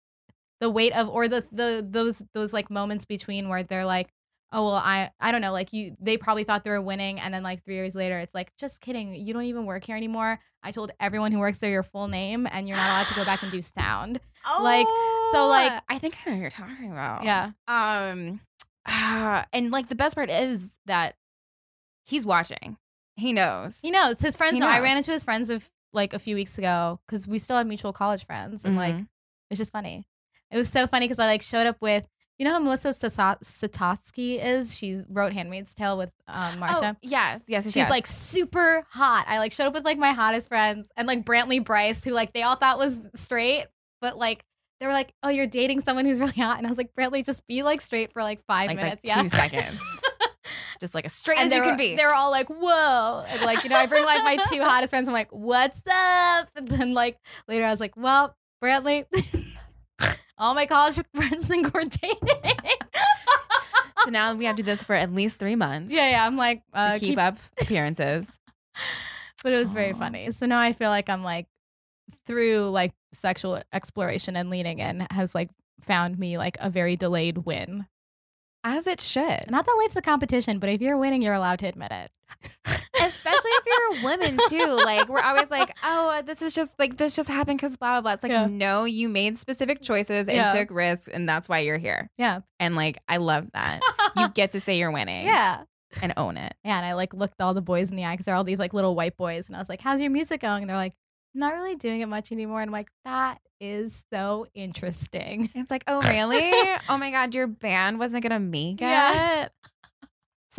[0.60, 4.08] the weight of or the the those those like moments between where they're like
[4.52, 7.32] oh well i i don't know like you they probably thought they were winning and
[7.32, 10.38] then like three years later it's like just kidding you don't even work here anymore
[10.64, 13.24] i told everyone who works there your full name and you're not allowed to go
[13.24, 14.86] back and do sound Oh, Like,
[15.32, 17.22] so, like- Oh, I think I know what you're talking about.
[17.24, 18.40] yeah Um,
[18.86, 21.14] ah, and like the best part is that
[22.04, 22.76] he's watching.
[23.16, 23.78] He knows.
[23.82, 24.84] he knows his friends He know i knows.
[24.84, 27.92] ran into his friends of like a few weeks ago because we still have mutual
[27.92, 29.08] college friends and like Mhm.
[29.50, 30.06] it's just funny
[30.50, 32.06] it was so funny because i like showed up with
[32.38, 32.88] you know who melissa
[33.58, 37.90] Statotsky is she wrote handmaid's tale with um marsha Oh, yes, yes, She's yes.
[37.90, 39.26] like super hot.
[39.28, 42.32] I like showed up with like my hottest friends and like Brantley Bryce, who like
[42.32, 43.66] they all thought was straight,
[44.00, 44.44] but like
[44.80, 47.24] they were like, "Oh, you're dating someone who's really hot," and I was like, "Brantley,
[47.24, 49.78] just be like straight for like five like, like minutes, yeah." two seconds,
[50.80, 51.94] just like as straight and as they you can be.
[51.94, 55.08] They're all like, "Whoa!" And like you know, I bring like my two hottest friends.
[55.08, 59.04] I'm like, "What's up?" And then like later, I was like, "Well, Brantley."
[60.40, 62.16] All my college friends think we're dating.
[64.04, 65.92] so now we have to do this for at least three months.
[65.92, 66.26] yeah, yeah.
[66.26, 68.30] I'm like, uh, to keep, up appearances.
[69.42, 70.32] but it was very funny.
[70.32, 71.46] So now I feel like I'm like
[72.26, 75.50] through like sexual exploration and leaning in has like
[75.82, 77.86] found me like a very delayed win.
[78.62, 79.50] As it should.
[79.50, 82.10] Not that life's a competition, but if you're winning, you're allowed to admit it.
[82.66, 84.66] Especially if you're a woman too.
[84.84, 88.00] Like we're always like, oh, this is just like this just happened because blah blah
[88.02, 88.12] blah.
[88.12, 88.46] It's like, Yeah.
[88.50, 90.48] no, you made specific choices and Yeah.
[90.52, 92.10] took risks, and that's why you're here.
[92.18, 92.40] Yeah.
[92.58, 93.80] And like, I love that.
[94.16, 95.26] you get to say you're winning.
[95.26, 95.62] yeah.
[96.00, 96.54] And own it.
[96.64, 96.76] Yeah.
[96.76, 98.72] And I like looked all the boys in the eye because they're all these like
[98.74, 99.48] little white boys.
[99.48, 100.62] And I was like, how's your music going?
[100.62, 100.94] And they're like,
[101.34, 102.60] not really doing it much anymore.
[102.60, 105.50] And I'm like, that is so interesting.
[105.54, 106.50] It's like, oh really?
[106.88, 108.86] oh my god, your band wasn't gonna make it.
[108.86, 109.48] Yeah.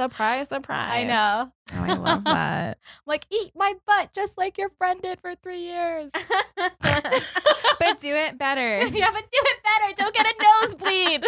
[0.02, 0.90] Surprise, surprise.
[0.92, 1.52] I know.
[1.74, 2.80] Oh, I love that.
[3.06, 6.10] like, eat my butt just like your friend did for three years.
[6.82, 8.80] but do it better.
[8.88, 9.94] yeah, but do it better.
[9.96, 10.34] Don't get a
[10.64, 11.24] nosebleed.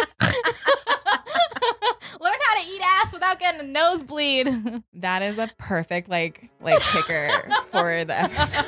[2.20, 4.82] Learn how to eat ass without getting a nosebleed.
[4.94, 8.66] That is a perfect like like kicker for the episode.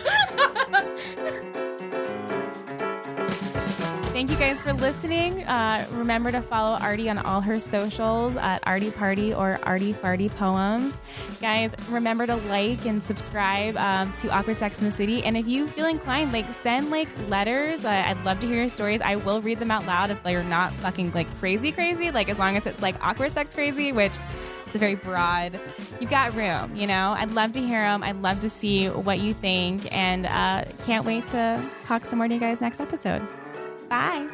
[4.16, 5.44] Thank you guys for listening.
[5.44, 10.30] Uh, remember to follow Arti on all her socials at Arti Party or Arti Farty
[10.30, 10.94] Poems.
[11.42, 15.22] Guys, remember to like and subscribe um, to Awkward Sex in the City.
[15.22, 17.84] And if you feel inclined, like send like letters.
[17.84, 19.02] Uh, I'd love to hear your stories.
[19.02, 22.10] I will read them out loud if they're not fucking like crazy, crazy.
[22.10, 24.16] Like as long as it's like awkward sex crazy, which
[24.66, 25.60] it's a very broad.
[26.00, 27.14] You've got room, you know.
[27.18, 28.02] I'd love to hear them.
[28.02, 32.28] I'd love to see what you think, and uh, can't wait to talk some more
[32.28, 33.20] to you guys next episode.
[33.88, 34.26] Bye.